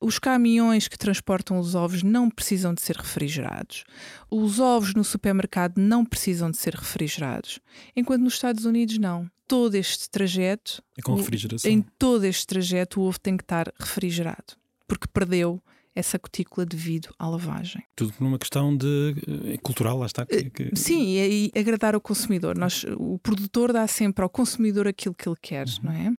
Os 0.00 0.18
caminhões 0.18 0.88
que 0.88 0.98
transportam 0.98 1.58
os 1.58 1.74
ovos 1.74 2.02
não 2.02 2.30
precisam 2.30 2.74
de 2.74 2.82
ser 2.82 2.96
refrigerados. 2.96 3.84
Os 4.30 4.60
ovos 4.60 4.94
no 4.94 5.02
supermercado 5.02 5.78
não 5.78 6.04
precisam 6.04 6.50
de 6.50 6.58
ser 6.58 6.74
refrigerados. 6.74 7.60
Enquanto 7.94 8.22
nos 8.22 8.34
Estados 8.34 8.64
Unidos, 8.64 8.98
não. 8.98 9.30
Todo 9.48 9.74
este 9.74 10.10
trajeto. 10.10 10.82
É 10.98 11.02
com 11.02 11.14
refrigeração. 11.14 11.70
Em 11.70 11.80
todo 11.98 12.24
este 12.24 12.46
trajeto, 12.46 13.00
o 13.00 13.04
ovo 13.04 13.18
tem 13.18 13.36
que 13.36 13.44
estar 13.44 13.72
refrigerado. 13.78 14.54
Porque 14.86 15.06
perdeu 15.06 15.62
essa 15.96 16.18
cutícula 16.18 16.66
devido 16.66 17.08
à 17.18 17.26
lavagem. 17.26 17.82
Tudo 17.96 18.12
por 18.12 18.26
uma 18.26 18.38
questão 18.38 18.76
de 18.76 19.14
eh, 19.46 19.56
cultural, 19.62 19.96
lá 19.98 20.04
está. 20.04 20.26
Que, 20.26 20.50
que... 20.50 20.76
Sim, 20.76 21.06
e, 21.16 21.50
e, 21.54 21.58
agradar 21.58 21.94
ao 21.94 22.00
consumidor. 22.02 22.56
Nós, 22.58 22.84
o 22.98 23.18
produtor 23.18 23.72
dá 23.72 23.86
sempre 23.86 24.22
ao 24.22 24.28
consumidor 24.28 24.86
aquilo 24.86 25.14
que 25.14 25.26
ele 25.26 25.38
quer, 25.40 25.66
uhum. 25.66 25.84
não 25.84 25.92
é? 25.92 26.12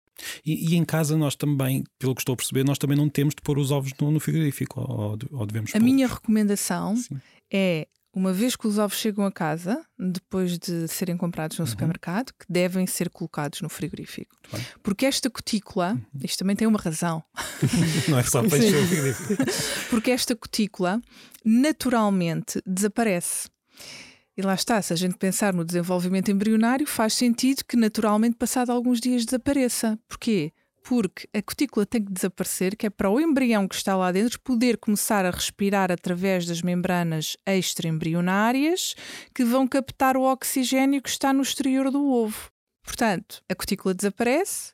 E, 0.44 0.72
e, 0.72 0.76
em 0.76 0.84
casa 0.84 1.16
nós 1.16 1.34
também, 1.36 1.84
pelo 1.98 2.14
que 2.14 2.20
estou 2.20 2.32
a 2.32 2.36
perceber, 2.36 2.64
nós 2.64 2.78
também 2.78 2.96
não 2.96 3.08
temos 3.08 3.34
de 3.34 3.42
pôr 3.42 3.58
os 3.58 3.70
ovos 3.70 3.92
no, 4.00 4.10
no 4.10 4.20
frigorífico, 4.20 4.80
ou, 4.80 5.18
ou 5.32 5.46
devemos 5.46 5.74
A 5.74 5.78
minha 5.78 6.06
recomendação 6.06 6.96
Sim. 6.96 7.20
é 7.52 7.88
uma 8.12 8.32
vez 8.32 8.56
que 8.56 8.66
os 8.66 8.78
ovos 8.78 8.98
chegam 8.98 9.24
a 9.24 9.30
casa, 9.30 9.80
depois 9.98 10.58
de 10.58 10.88
serem 10.88 11.16
comprados 11.16 11.58
no 11.58 11.64
uhum. 11.64 11.70
supermercado, 11.70 12.32
que 12.32 12.46
devem 12.48 12.86
ser 12.86 13.10
colocados 13.10 13.60
no 13.60 13.68
frigorífico. 13.68 14.34
Porque 14.82 15.06
esta 15.06 15.30
cutícula, 15.30 15.92
uhum. 15.92 16.20
isto 16.24 16.38
também 16.38 16.56
tem 16.56 16.66
uma 16.66 16.80
razão. 16.80 17.22
Não 18.08 18.18
é 18.18 18.22
só 18.24 18.42
para 18.42 18.58
encher 18.58 18.82
o 18.82 18.86
frigorífico. 18.86 19.44
Porque 19.88 20.10
esta 20.10 20.34
cutícula 20.34 21.00
naturalmente 21.44 22.60
desaparece. 22.66 23.48
E 24.38 24.42
lá 24.42 24.54
está, 24.54 24.80
se 24.80 24.92
a 24.92 24.96
gente 24.96 25.16
pensar 25.16 25.52
no 25.52 25.64
desenvolvimento 25.64 26.30
embrionário, 26.30 26.86
faz 26.86 27.14
sentido 27.14 27.64
que 27.64 27.76
naturalmente, 27.76 28.36
passado 28.36 28.70
alguns 28.70 29.00
dias, 29.00 29.24
desapareça. 29.24 29.98
Porquê? 30.06 30.52
Porque 30.84 31.28
a 31.34 31.42
cutícula 31.42 31.84
tem 31.84 32.04
que 32.04 32.12
desaparecer, 32.12 32.76
que 32.76 32.86
é 32.86 32.90
para 32.90 33.10
o 33.10 33.20
embrião 33.20 33.66
que 33.66 33.74
está 33.74 33.96
lá 33.96 34.12
dentro 34.12 34.40
poder 34.40 34.78
começar 34.78 35.26
a 35.26 35.32
respirar 35.32 35.90
através 35.90 36.46
das 36.46 36.62
membranas 36.62 37.36
extraembrionárias 37.44 38.94
que 39.34 39.44
vão 39.44 39.66
captar 39.66 40.16
o 40.16 40.22
oxigênio 40.22 41.02
que 41.02 41.08
está 41.08 41.32
no 41.32 41.42
exterior 41.42 41.90
do 41.90 42.06
ovo. 42.06 42.48
Portanto, 42.84 43.42
a 43.50 43.56
cutícula 43.56 43.92
desaparece, 43.92 44.72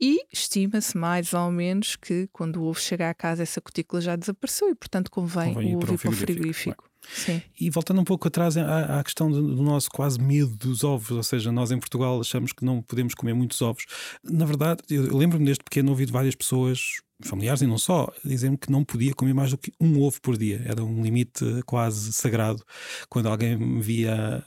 e 0.00 0.26
estima-se 0.32 0.98
mais 0.98 1.32
ou 1.32 1.52
menos 1.52 1.94
que 1.94 2.28
quando 2.32 2.56
o 2.56 2.64
ovo 2.64 2.80
chega 2.80 3.08
à 3.08 3.14
casa 3.14 3.44
essa 3.44 3.60
cutícula 3.60 4.02
já 4.02 4.16
desapareceu 4.16 4.68
e 4.70 4.74
portanto 4.74 5.08
convém, 5.08 5.54
convém 5.54 5.76
o 5.76 5.78
ovo 5.78 5.94
ir 5.94 5.98
para 5.98 6.10
o 6.10 6.12
frigorífico. 6.12 6.90
Sim. 7.12 7.42
E 7.60 7.70
voltando 7.70 8.00
um 8.00 8.04
pouco 8.04 8.28
atrás 8.28 8.56
à, 8.56 9.00
à 9.00 9.04
questão 9.04 9.30
do, 9.30 9.62
nosso 9.62 9.90
quase 9.90 10.20
medo 10.20 10.56
dos 10.56 10.84
ovos, 10.84 11.10
ou 11.10 11.22
seja, 11.22 11.50
nós 11.52 11.70
em 11.70 11.78
Portugal 11.78 12.20
achamos 12.20 12.52
que 12.52 12.64
não 12.64 12.82
podemos 12.82 13.14
comer 13.14 13.34
muitos 13.34 13.60
ovos. 13.62 13.84
Na 14.22 14.44
verdade, 14.44 14.82
eu, 14.90 15.16
lembro-me 15.16 15.44
desde 15.44 15.62
pequeno 15.62 15.90
ouvir 15.90 16.06
de 16.06 16.12
várias 16.12 16.34
pessoas 16.34 17.00
familiares 17.24 17.62
e 17.62 17.66
não 17.66 17.78
só, 17.78 18.12
dizendo 18.24 18.58
que 18.58 18.70
não 18.70 18.84
podia 18.84 19.14
comer 19.14 19.34
mais 19.34 19.50
do 19.50 19.58
que 19.58 19.72
um 19.80 20.00
ovo 20.02 20.20
por 20.20 20.36
dia. 20.36 20.62
Era 20.64 20.82
um 20.84 21.02
limite 21.02 21.44
quase 21.66 22.12
sagrado. 22.12 22.62
Quando 23.08 23.28
alguém 23.28 23.56
me 23.56 23.80
via 23.80 24.42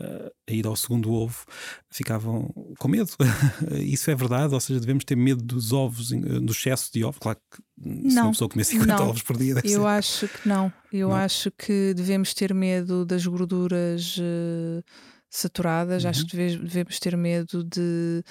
a 0.47 0.51
ir 0.51 0.65
ao 0.65 0.75
segundo 0.75 1.11
ovo, 1.11 1.45
ficavam 1.89 2.53
com 2.77 2.87
medo. 2.87 3.09
Isso 3.81 4.09
é 4.11 4.15
verdade? 4.15 4.53
Ou 4.53 4.59
seja, 4.59 4.79
devemos 4.79 5.03
ter 5.03 5.15
medo 5.15 5.43
dos 5.43 5.73
ovos, 5.73 6.09
do 6.09 6.51
excesso 6.51 6.91
de 6.93 7.03
ovos? 7.03 7.19
Claro 7.19 7.39
que 7.51 7.61
se 8.09 8.15
não, 8.15 8.23
uma 8.23 8.31
pessoa 8.31 8.49
comer 8.49 8.63
50 8.63 8.95
não. 8.95 9.09
ovos 9.09 9.21
por 9.21 9.37
dia. 9.37 9.55
Eu 9.63 9.81
ser. 9.81 9.85
acho 9.85 10.27
que 10.27 10.47
não. 10.47 10.71
Eu 10.91 11.09
não. 11.09 11.15
acho 11.15 11.51
que 11.51 11.93
devemos 11.93 12.33
ter 12.33 12.53
medo 12.53 13.05
das 13.05 13.25
gorduras. 13.25 14.17
Uh 14.17 14.83
saturadas, 15.29 16.03
uhum. 16.03 16.09
acho 16.09 16.25
que 16.25 16.37
devemos 16.37 16.99
ter 16.99 17.15
medo 17.17 17.63
de, 17.63 18.23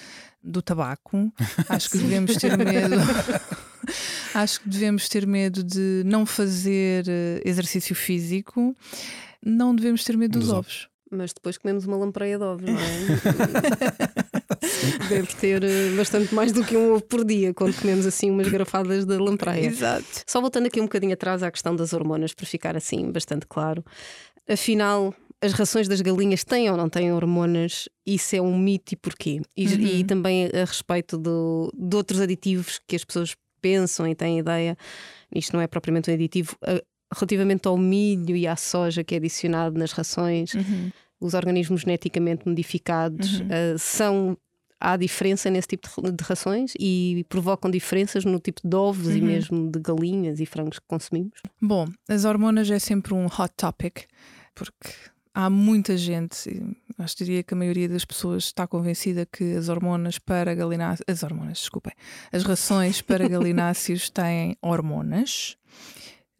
do 0.43 0.61
tabaco, 0.61 1.31
acho 1.69 1.89
que 1.89 1.97
devemos 1.97 2.35
ter 2.35 2.57
medo. 2.57 2.95
acho 4.33 4.61
que 4.61 4.69
devemos 4.69 5.07
ter 5.09 5.25
medo 5.25 5.63
de 5.63 6.03
não 6.05 6.25
fazer 6.25 7.05
eh, 7.07 7.41
exercício 7.45 7.95
físico, 7.95 8.75
não 9.43 9.75
devemos 9.75 10.03
ter 10.03 10.17
medo 10.17 10.39
dos, 10.39 10.47
dos 10.47 10.57
ovos. 10.57 10.89
Mas 11.09 11.31
depois 11.31 11.57
comemos 11.57 11.85
uma 11.85 11.95
lampreia 11.95 12.37
de 12.37 12.43
ovos, 12.43 12.69
não 12.69 12.77
é? 12.77 14.07
Deve 15.09 15.33
ter 15.35 15.63
eh, 15.63 15.95
bastante 15.95 16.35
mais 16.35 16.51
do 16.51 16.63
que 16.65 16.75
um 16.75 16.93
ovo 16.93 17.03
por 17.03 17.23
dia 17.23 17.53
quando 17.53 17.79
comemos 17.79 18.05
assim 18.05 18.29
umas 18.29 18.47
garrafadas 18.49 19.05
de 19.05 19.17
lampreia. 19.17 19.67
Exato. 19.67 20.23
Só 20.27 20.41
voltando 20.41 20.67
aqui 20.67 20.81
um 20.81 20.85
bocadinho 20.85 21.13
atrás 21.13 21.43
à 21.43 21.51
questão 21.51 21.75
das 21.75 21.93
hormonas, 21.93 22.33
para 22.33 22.45
ficar 22.45 22.75
assim 22.75 23.09
bastante 23.11 23.45
claro. 23.47 23.83
Afinal, 24.49 25.13
as 25.41 25.53
rações 25.53 25.87
das 25.87 26.01
galinhas 26.01 26.43
têm 26.43 26.69
ou 26.69 26.77
não 26.77 26.89
têm 26.89 27.11
hormonas, 27.11 27.87
isso 28.05 28.35
é 28.35 28.41
um 28.41 28.57
mito 28.57 28.93
e 28.93 28.97
porquê? 28.97 29.41
E, 29.55 29.67
uhum. 29.67 29.81
e 29.81 30.03
também 30.03 30.45
a 30.47 30.65
respeito 30.65 31.17
do, 31.17 31.71
de 31.77 31.95
outros 31.95 32.19
aditivos 32.19 32.79
que 32.87 32.95
as 32.95 33.03
pessoas 33.03 33.35
pensam 33.67 34.07
e 34.07 34.15
têm 34.15 34.39
ideia, 34.39 34.77
isto 35.33 35.53
não 35.53 35.61
é 35.61 35.67
propriamente 35.67 36.09
um 36.09 36.13
aditivo, 36.13 36.55
uh, 36.63 36.81
relativamente 37.13 37.67
ao 37.67 37.77
milho 37.77 38.35
e 38.35 38.47
à 38.47 38.55
soja 38.55 39.03
que 39.03 39.15
é 39.15 39.17
adicionado 39.17 39.77
nas 39.77 39.91
rações, 39.91 40.53
uhum. 40.53 40.91
os 41.19 41.33
organismos 41.33 41.81
geneticamente 41.81 42.47
modificados 42.47 43.41
uhum. 43.41 43.47
uh, 43.47 43.79
são. 43.79 44.37
Há 44.79 44.95
diferença 44.95 45.49
nesse 45.49 45.69
tipo 45.69 45.89
de 46.03 46.23
rações 46.23 46.73
e 46.79 47.25
provocam 47.29 47.71
diferenças 47.71 48.23
no 48.23 48.39
tipo 48.39 48.61
de 48.63 48.75
ovos 48.75 49.15
e 49.15 49.19
uhum. 49.19 49.25
mesmo 49.25 49.71
de 49.71 49.79
galinhas 49.79 50.39
e 50.39 50.45
frangos 50.45 50.77
que 50.77 50.85
consumimos? 50.87 51.41
Bom, 51.59 51.87
as 52.07 52.25
hormonas 52.25 52.69
é 52.69 52.77
sempre 52.77 53.15
um 53.15 53.25
hot 53.25 53.51
topic, 53.57 54.01
porque 54.53 54.87
há 55.37 55.51
muita 55.51 55.95
gente, 55.95 56.49
Acho 56.97 57.15
que 57.15 57.23
diria 57.23 57.43
que 57.43 57.53
a 57.53 57.57
maioria 57.57 57.87
das 57.87 58.03
pessoas 58.03 58.45
está 58.45 58.65
convencida 58.65 59.23
que 59.23 59.53
as 59.53 59.69
hormonas 59.69 60.17
para 60.17 60.55
galináceos. 60.55 61.05
As 61.07 61.21
hormonas, 61.21 61.59
desculpem. 61.59 61.93
As 62.31 62.41
rações 62.43 63.03
para 63.03 63.27
galináceos 63.29 64.09
têm 64.09 64.57
hormonas. 64.63 65.55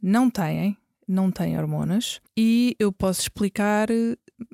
Não 0.02 0.32
têm, 0.32 0.76
não 1.08 1.30
têm 1.30 1.60
hormonas. 1.60 2.20
E 2.36 2.76
eu 2.80 2.92
posso 2.92 3.22
explicar 3.22 3.88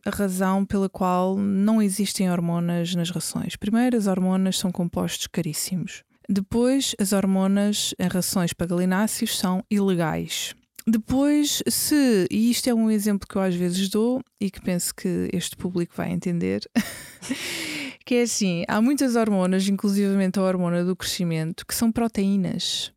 a 0.06 0.10
razão 0.10 0.66
pela 0.66 0.90
qual 0.90 1.38
não 1.38 1.82
existem 1.82 2.30
hormonas 2.30 2.94
nas 2.96 3.10
rações. 3.10 3.56
Primeiro, 3.56 3.96
as 3.96 4.08
hormonas 4.08 4.60
são 4.60 4.74
compostos 4.74 5.28
caríssimos. 5.28 6.04
Depois, 6.28 6.94
as 7.00 7.14
hormonas 7.14 7.96
em 7.98 8.08
rações 8.08 8.52
para 8.52 8.68
galináceos 8.68 9.38
são 9.38 9.64
ilegais. 9.72 10.54
Depois, 10.86 11.64
se, 11.68 12.28
e 12.30 12.52
isto 12.52 12.70
é 12.70 12.74
um 12.74 12.92
exemplo 12.92 13.28
que 13.28 13.36
eu 13.38 13.42
às 13.42 13.56
vezes 13.56 13.88
dou 13.88 14.22
e 14.40 14.52
que 14.52 14.62
penso 14.62 14.94
que 14.94 15.30
este 15.32 15.56
público 15.56 15.94
vai 15.96 16.12
entender, 16.12 16.62
que 18.06 18.16
é 18.16 18.24
assim: 18.24 18.66
há 18.68 18.82
muitas 18.82 19.16
hormonas, 19.16 19.68
inclusivamente 19.68 20.40
a 20.40 20.44
hormona 20.44 20.84
do 20.84 20.96
crescimento, 20.96 21.66
que 21.66 21.74
são 21.74 21.92
proteínas. 21.92 22.92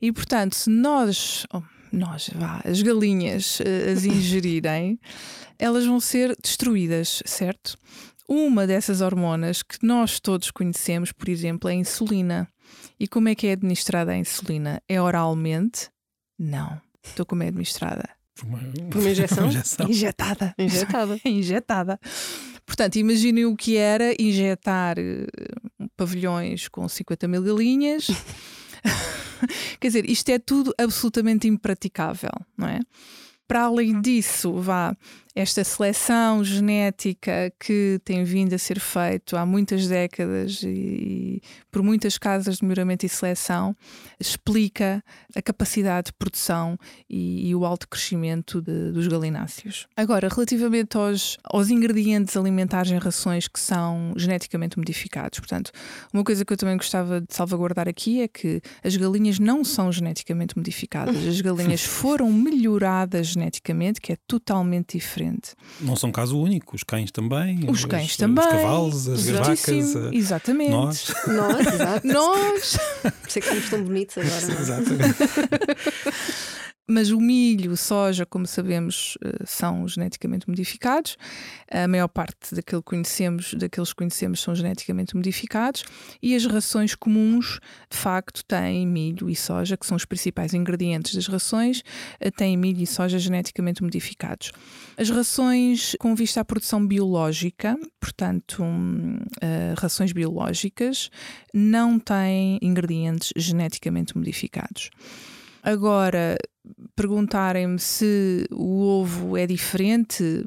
E 0.00 0.10
portanto, 0.10 0.54
se 0.54 0.70
nós, 0.70 1.46
oh, 1.52 1.62
nós, 1.92 2.30
vá, 2.34 2.62
as 2.64 2.80
galinhas 2.80 3.60
uh, 3.60 3.92
as 3.92 4.04
ingerirem, 4.06 4.98
elas 5.58 5.84
vão 5.84 6.00
ser 6.00 6.34
destruídas, 6.42 7.22
certo? 7.26 7.76
Uma 8.26 8.66
dessas 8.66 9.02
hormonas 9.02 9.62
que 9.62 9.84
nós 9.84 10.20
todos 10.20 10.50
conhecemos, 10.50 11.12
por 11.12 11.28
exemplo, 11.28 11.68
é 11.68 11.72
a 11.72 11.76
insulina. 11.76 12.48
E 12.98 13.08
como 13.08 13.28
é 13.28 13.34
que 13.34 13.48
é 13.48 13.52
administrada 13.52 14.12
a 14.12 14.16
insulina? 14.16 14.80
É 14.88 15.02
oralmente? 15.02 15.90
Não. 16.38 16.80
Então, 17.12 17.24
como 17.26 17.42
é 17.42 17.48
administrada? 17.48 18.08
Por 18.34 18.46
uma, 18.46 18.58
Por 18.90 19.00
uma 19.00 19.10
injeção? 19.10 19.46
injeção. 19.48 19.88
Injetada. 19.88 20.54
Injetada. 20.58 21.20
injetada. 21.24 22.00
Portanto, 22.66 22.96
imaginem 22.96 23.46
o 23.46 23.56
que 23.56 23.76
era 23.76 24.14
injetar 24.20 24.96
eh, 24.98 25.26
pavilhões 25.96 26.68
com 26.68 26.88
50 26.88 27.26
mil 27.26 27.42
galinhas. 27.42 28.06
Quer 29.80 29.88
dizer, 29.88 30.08
isto 30.08 30.28
é 30.28 30.38
tudo 30.38 30.72
absolutamente 30.78 31.48
impraticável, 31.48 32.30
não 32.56 32.68
é? 32.68 32.80
Para 33.48 33.62
além 33.62 34.00
disso, 34.00 34.54
vá, 34.54 34.96
esta 35.34 35.62
seleção 35.62 36.42
genética 36.42 37.52
que 37.58 38.00
tem 38.04 38.24
vindo 38.24 38.52
a 38.52 38.58
ser 38.58 38.80
feito 38.80 39.36
há 39.36 39.46
muitas 39.46 39.86
décadas 39.86 40.62
e, 40.64 41.40
por 41.70 41.82
muitas 41.82 42.18
casas 42.18 42.56
de 42.56 42.64
melhoramento 42.64 43.06
e 43.06 43.08
seleção 43.08 43.76
explica 44.18 45.02
a 45.34 45.40
capacidade 45.40 46.06
de 46.06 46.12
produção 46.14 46.76
e, 47.08 47.48
e 47.48 47.54
o 47.54 47.64
alto 47.64 47.88
crescimento 47.88 48.60
de, 48.60 48.90
dos 48.90 49.06
galináceos. 49.06 49.86
Agora, 49.96 50.28
relativamente 50.28 50.96
aos, 50.96 51.38
aos 51.44 51.70
ingredientes 51.70 52.36
alimentares 52.36 52.90
em 52.90 52.98
rações 52.98 53.46
que 53.46 53.60
são 53.60 54.12
geneticamente 54.16 54.76
modificados, 54.78 55.38
portanto, 55.38 55.70
uma 56.12 56.24
coisa 56.24 56.44
que 56.44 56.52
eu 56.52 56.56
também 56.56 56.76
gostava 56.76 57.20
de 57.20 57.32
salvaguardar 57.32 57.88
aqui 57.88 58.20
é 58.20 58.28
que 58.28 58.60
as 58.82 58.96
galinhas 58.96 59.38
não 59.38 59.62
são 59.62 59.92
geneticamente 59.92 60.56
modificadas, 60.56 61.16
as 61.24 61.40
galinhas 61.40 61.82
foram 61.86 62.32
melhoradas 62.32 63.28
geneticamente, 63.28 64.00
que 64.00 64.12
é 64.12 64.16
totalmente 64.26 64.98
diferente 64.98 65.19
diferente. 65.20 65.50
Não 65.80 65.96
são 65.96 66.10
caso 66.10 66.38
único, 66.38 66.74
os 66.76 66.82
cães 66.82 67.10
também. 67.10 67.60
Os 67.68 67.84
cães 67.84 68.16
também. 68.16 68.44
Os 68.44 68.50
cavalos, 68.50 69.08
as 69.08 69.26
vacas. 69.28 69.96
a- 69.96 70.14
Exatamente. 70.14 70.70
Nós. 70.70 71.12
Nós, 71.26 71.66
exato. 71.74 72.06
Nós. 72.06 72.78
Por 73.02 73.28
isso 73.28 73.38
é 73.38 73.40
que 73.42 73.48
somos 73.48 73.70
tão 73.70 73.82
bonitos 73.82 74.18
agora. 74.18 74.34
é? 74.34 74.60
Exatamente. 74.60 75.16
Mas 76.90 77.10
o 77.12 77.20
milho, 77.20 77.76
soja, 77.76 78.26
como 78.26 78.48
sabemos, 78.48 79.16
eh, 79.24 79.44
são 79.46 79.86
geneticamente 79.86 80.48
modificados. 80.48 81.16
A 81.70 81.86
maior 81.86 82.08
parte 82.08 82.52
conhecemos, 82.84 83.54
daqueles 83.54 83.90
que 83.90 83.96
conhecemos 83.96 84.40
são 84.40 84.56
geneticamente 84.56 85.14
modificados. 85.14 85.84
E 86.20 86.34
as 86.34 86.44
rações 86.44 86.96
comuns, 86.96 87.60
de 87.88 87.96
facto, 87.96 88.44
têm 88.44 88.88
milho 88.88 89.30
e 89.30 89.36
soja, 89.36 89.76
que 89.76 89.86
são 89.86 89.96
os 89.96 90.04
principais 90.04 90.52
ingredientes 90.52 91.14
das 91.14 91.28
rações, 91.28 91.84
eh, 92.18 92.28
têm 92.28 92.56
milho 92.56 92.82
e 92.82 92.86
soja 92.88 93.20
geneticamente 93.20 93.84
modificados. 93.84 94.50
As 94.96 95.08
rações 95.10 95.94
com 96.00 96.12
vista 96.16 96.40
à 96.40 96.44
produção 96.44 96.84
biológica, 96.84 97.78
portanto, 98.00 98.64
hum, 98.64 99.20
eh, 99.40 99.74
rações 99.78 100.10
biológicas, 100.10 101.08
não 101.54 102.00
têm 102.00 102.58
ingredientes 102.60 103.32
geneticamente 103.36 104.16
modificados. 104.16 104.90
Agora, 105.62 106.36
perguntarem-me 106.94 107.78
se 107.78 108.46
o 108.50 108.82
ovo 108.82 109.36
é 109.36 109.46
diferente, 109.46 110.44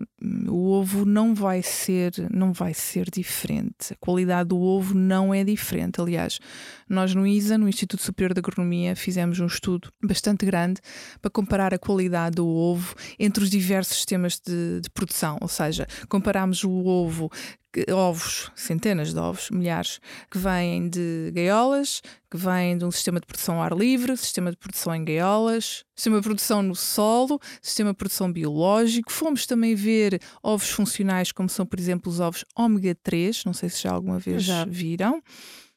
o 0.47 0.69
ovo 0.69 1.05
não 1.05 1.33
vai 1.33 1.63
ser, 1.63 2.13
não 2.31 2.53
vai 2.53 2.73
ser 2.73 3.09
diferente. 3.09 3.93
A 3.93 3.95
qualidade 3.99 4.49
do 4.49 4.59
ovo 4.59 4.93
não 4.93 5.33
é 5.33 5.43
diferente. 5.43 5.99
Aliás, 5.99 6.39
nós 6.87 7.15
no 7.15 7.25
ISA, 7.25 7.57
no 7.57 7.67
Instituto 7.67 8.03
Superior 8.03 8.33
de 8.33 8.39
Agronomia, 8.39 8.95
fizemos 8.95 9.39
um 9.39 9.47
estudo 9.47 9.91
bastante 10.03 10.45
grande 10.45 10.79
para 11.21 11.31
comparar 11.31 11.73
a 11.73 11.79
qualidade 11.79 12.35
do 12.35 12.47
ovo 12.47 12.95
entre 13.17 13.43
os 13.43 13.49
diversos 13.49 13.95
sistemas 13.95 14.39
de, 14.39 14.81
de 14.81 14.89
produção. 14.91 15.37
Ou 15.41 15.47
seja, 15.47 15.87
comparámos 16.07 16.63
o 16.63 16.71
ovo 16.71 17.31
que- 17.73 17.91
ovos, 17.91 18.51
centenas 18.55 19.11
de 19.13 19.19
ovos, 19.19 19.49
milhares, 19.49 19.99
que 20.29 20.37
vêm 20.37 20.87
de 20.87 21.31
gaiolas, 21.33 22.01
que 22.29 22.37
vêm 22.37 22.77
de 22.77 22.85
um 22.85 22.91
sistema 22.91 23.19
de 23.19 23.25
produção 23.25 23.55
ao 23.55 23.63
ar 23.63 23.73
livre, 23.75 24.15
sistema 24.15 24.51
de 24.51 24.57
produção 24.57 24.93
em 24.95 25.03
gaiolas, 25.03 25.83
sistema 25.95 26.17
de 26.17 26.23
produção 26.23 26.61
no 26.61 26.75
solo, 26.75 27.39
sistema 27.61 27.89
de 27.91 27.97
produção 27.97 28.31
biológico. 28.31 29.11
Fomos 29.11 29.45
também 29.47 29.73
ver 29.75 30.19
ovos 30.41 30.69
funcionais, 30.69 31.31
como 31.31 31.49
são, 31.49 31.65
por 31.65 31.79
exemplo, 31.79 32.11
os 32.11 32.19
ovos 32.19 32.45
ômega 32.55 32.95
3, 33.03 33.43
não 33.45 33.53
sei 33.53 33.69
se 33.69 33.81
já 33.81 33.91
alguma 33.91 34.19
vez 34.19 34.43
Já. 34.43 34.65
viram. 34.65 35.21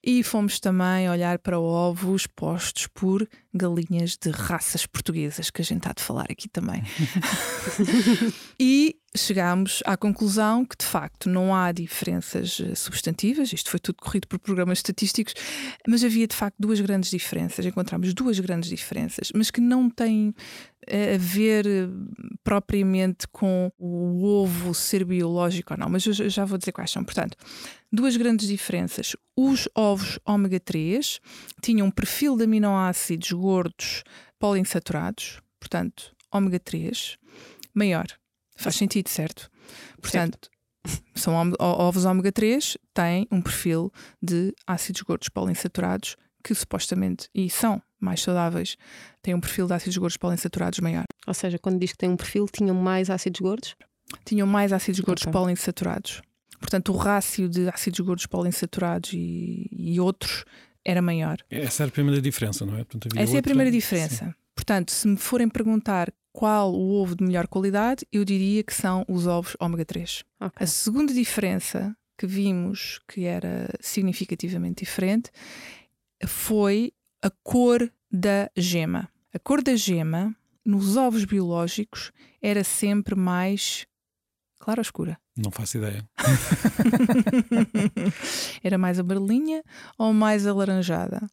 E 0.08 0.22
fomos 0.22 0.60
também 0.60 1.10
olhar 1.10 1.36
para 1.40 1.58
ovos 1.58 2.28
postos 2.28 2.86
por 2.86 3.28
galinhas 3.52 4.16
de 4.16 4.30
raças 4.30 4.86
portuguesas, 4.86 5.50
que 5.50 5.60
a 5.60 5.64
gente 5.64 5.88
há 5.88 5.92
de 5.92 6.00
falar 6.00 6.26
aqui 6.30 6.48
também. 6.48 6.80
e 8.56 8.96
chegámos 9.16 9.82
à 9.84 9.96
conclusão 9.96 10.64
que, 10.64 10.76
de 10.76 10.84
facto, 10.84 11.28
não 11.28 11.52
há 11.52 11.72
diferenças 11.72 12.60
eh, 12.60 12.76
substantivas, 12.76 13.52
isto 13.52 13.68
foi 13.68 13.80
tudo 13.80 13.96
corrido 13.96 14.28
por 14.28 14.38
programas 14.38 14.78
estatísticos, 14.78 15.34
mas 15.88 16.04
havia, 16.04 16.28
de 16.28 16.36
facto, 16.36 16.54
duas 16.56 16.78
grandes 16.80 17.10
diferenças. 17.10 17.66
Encontramos 17.66 18.14
duas 18.14 18.38
grandes 18.38 18.70
diferenças, 18.70 19.32
mas 19.34 19.50
que 19.50 19.60
não 19.60 19.90
têm 19.90 20.32
a 20.90 21.18
ver 21.18 21.66
eh, 21.66 21.88
propriamente 22.44 23.26
com 23.28 23.70
o 23.78 24.24
ovo 24.24 24.72
ser 24.74 25.04
biológico 25.04 25.74
ou 25.74 25.78
não, 25.78 25.88
mas 25.88 26.06
eu 26.06 26.12
já- 26.12 26.44
vou 26.44 26.56
dizer 26.58 26.72
quais 26.72 26.90
são. 26.90 27.02
Portanto, 27.04 27.36
duas 27.92 28.16
grandes 28.16 28.46
diferenças. 28.48 29.16
Os 29.36 29.68
ovos 29.74 30.18
ômega 30.24 30.60
3 30.60 31.20
tinham 31.62 31.86
um 31.86 31.90
perfil 31.90 32.36
de 32.36 32.44
aminoácidos 32.44 33.32
gordos 33.32 34.02
poliinsaturados, 34.38 35.40
portanto, 35.60 36.14
ômega 36.32 36.58
3 36.60 37.16
maior. 37.74 38.06
Faz 38.56 38.76
sentido, 38.76 39.08
certo? 39.08 39.50
Portanto, 40.00 40.48
são 41.14 41.34
ôm- 41.34 41.52
ó- 41.58 41.88
ovos 41.88 42.04
ômega 42.04 42.30
3 42.32 42.78
têm 42.94 43.26
um 43.30 43.42
perfil 43.42 43.92
de 44.22 44.54
ácidos 44.66 45.02
gordos 45.02 45.28
poliinsaturados 45.28 46.16
que 46.46 46.54
supostamente 46.54 47.28
e 47.34 47.50
são 47.50 47.82
mais 47.98 48.20
saudáveis, 48.22 48.76
têm 49.22 49.34
um 49.34 49.40
perfil 49.40 49.66
de 49.66 49.72
ácidos 49.74 49.96
gordos 49.96 50.16
poliinsaturados 50.16 50.78
maior. 50.80 51.04
Ou 51.26 51.34
seja, 51.34 51.58
quando 51.58 51.78
diz 51.80 51.92
que 51.92 51.98
tem 51.98 52.08
um 52.10 52.16
perfil, 52.16 52.46
tinham 52.52 52.74
mais 52.74 53.10
ácidos 53.10 53.40
gordos? 53.40 53.74
tinham 54.24 54.46
mais 54.46 54.72
ácidos 54.72 55.00
gordos 55.00 55.24
Ok. 55.24 55.32
poliinsaturados. 55.32 56.22
Portanto, 56.60 56.92
o 56.92 56.96
rácio 56.96 57.48
de 57.48 57.68
ácidos 57.68 57.98
gordos 58.00 58.26
poliinsaturados 58.26 59.10
e, 59.12 59.68
e 59.72 59.98
outros 59.98 60.44
era 60.84 61.02
maior. 61.02 61.38
Essa 61.50 61.82
era 61.82 61.88
a 61.90 61.92
primeira 61.92 62.20
diferença, 62.22 62.64
não 62.64 62.74
é? 62.74 62.84
Portanto, 62.84 63.08
havia 63.12 63.22
Essa 63.24 63.32
é 63.32 63.34
a 63.34 63.38
outra- 63.38 63.50
primeira 63.50 63.70
diferença. 63.72 64.32
Portanto, 64.54 64.92
se 64.92 65.08
me 65.08 65.16
forem 65.16 65.48
perguntar 65.48 66.12
qual 66.32 66.72
o 66.72 66.92
ovo 67.02 67.16
de 67.16 67.24
melhor 67.24 67.48
qualidade, 67.48 68.06
eu 68.12 68.24
diria 68.24 68.62
que 68.62 68.72
são 68.72 69.04
os 69.08 69.26
ovos 69.26 69.56
ômega 69.60 69.84
3. 69.84 70.22
Ok. 70.40 70.52
A 70.62 70.66
segunda 70.66 71.12
diferença 71.12 71.96
que 72.16 72.26
vimos 72.28 73.00
que 73.08 73.24
era 73.24 73.68
significativamente 73.80 74.84
diferente 74.84 75.30
foi 76.26 76.92
a 77.22 77.30
cor 77.42 77.90
da 78.10 78.50
gema. 78.56 79.08
A 79.34 79.38
cor 79.38 79.62
da 79.62 79.76
gema 79.76 80.34
nos 80.64 80.96
ovos 80.96 81.24
biológicos 81.24 82.12
era 82.40 82.64
sempre 82.64 83.14
mais 83.14 83.86
clara 84.58 84.80
ou 84.80 84.82
escura. 84.82 85.18
Não 85.36 85.50
faço 85.50 85.76
ideia. 85.78 86.08
era 88.62 88.78
mais 88.78 88.98
amarelinha 88.98 89.62
ou 89.98 90.12
mais 90.12 90.46
alaranjada? 90.46 91.26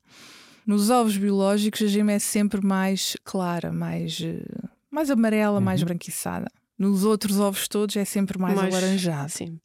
Nos 0.66 0.90
ovos 0.90 1.18
biológicos 1.18 1.82
a 1.82 1.88
gema 1.88 2.14
é 2.14 2.20
sempre 2.20 2.66
mais 2.66 3.18
clara, 3.24 3.72
mais, 3.72 4.20
eh, 4.22 4.44
mais 4.90 5.10
amarela, 5.10 5.60
mais 5.60 5.82
Uhum. 5.82 5.88
branquiçada. 5.88 6.50
Nos 6.78 7.04
outros 7.04 7.40
ovos 7.40 7.68
todos 7.68 7.96
é 7.96 8.06
sempre 8.06 8.40
mais, 8.40 8.58
alaranjado. 8.58 9.32
Sim. 9.32 9.60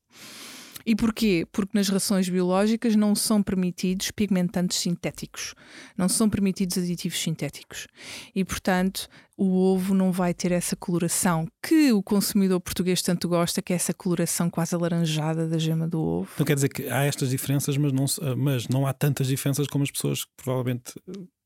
E 0.89 0.97
porquê? 0.97 1.47
Porque 1.53 1.77
nas 1.77 1.91
rações 1.91 2.31
biológicas 2.31 2.97
não 2.97 3.15
são 3.15 3.43
permitidos 3.43 4.11
pigmentantes 4.11 4.79
sintéticos, 4.79 5.55
não 5.99 6.09
são 6.09 6.31
permitidos 6.31 6.79
aditivos 6.79 7.21
sintéticos. 7.21 7.87
E, 8.35 8.43
portanto, 8.43 9.07
o 9.37 9.55
ovo 9.55 9.93
não 9.93 10.11
vai 10.11 10.33
ter 10.33 10.51
essa 10.51 10.75
coloração 10.75 11.47
que 11.63 11.93
o 11.93 12.03
consumidor 12.03 12.59
português 12.59 13.03
tanto 13.03 13.29
gosta, 13.29 13.61
que 13.61 13.75
é 13.75 13.77
essa 13.77 13.93
coloração 13.93 14.49
quase 14.49 14.75
alaranjada 14.75 15.47
da 15.47 15.59
gema 15.59 15.87
do 15.87 16.01
ovo. 16.01 16.31
Então 16.33 16.47
quer 16.47 16.55
dizer 16.55 16.71
que 16.71 16.89
há 16.89 17.05
estas 17.05 17.29
diferenças, 17.29 17.77
mas 17.77 17.93
não, 17.93 18.07
mas 18.35 18.67
não 18.67 18.87
há 18.87 18.95
tantas 18.95 19.27
diferenças 19.27 19.67
como 19.67 19.85
as 19.85 19.91
pessoas 19.91 20.25
provavelmente 20.43 20.95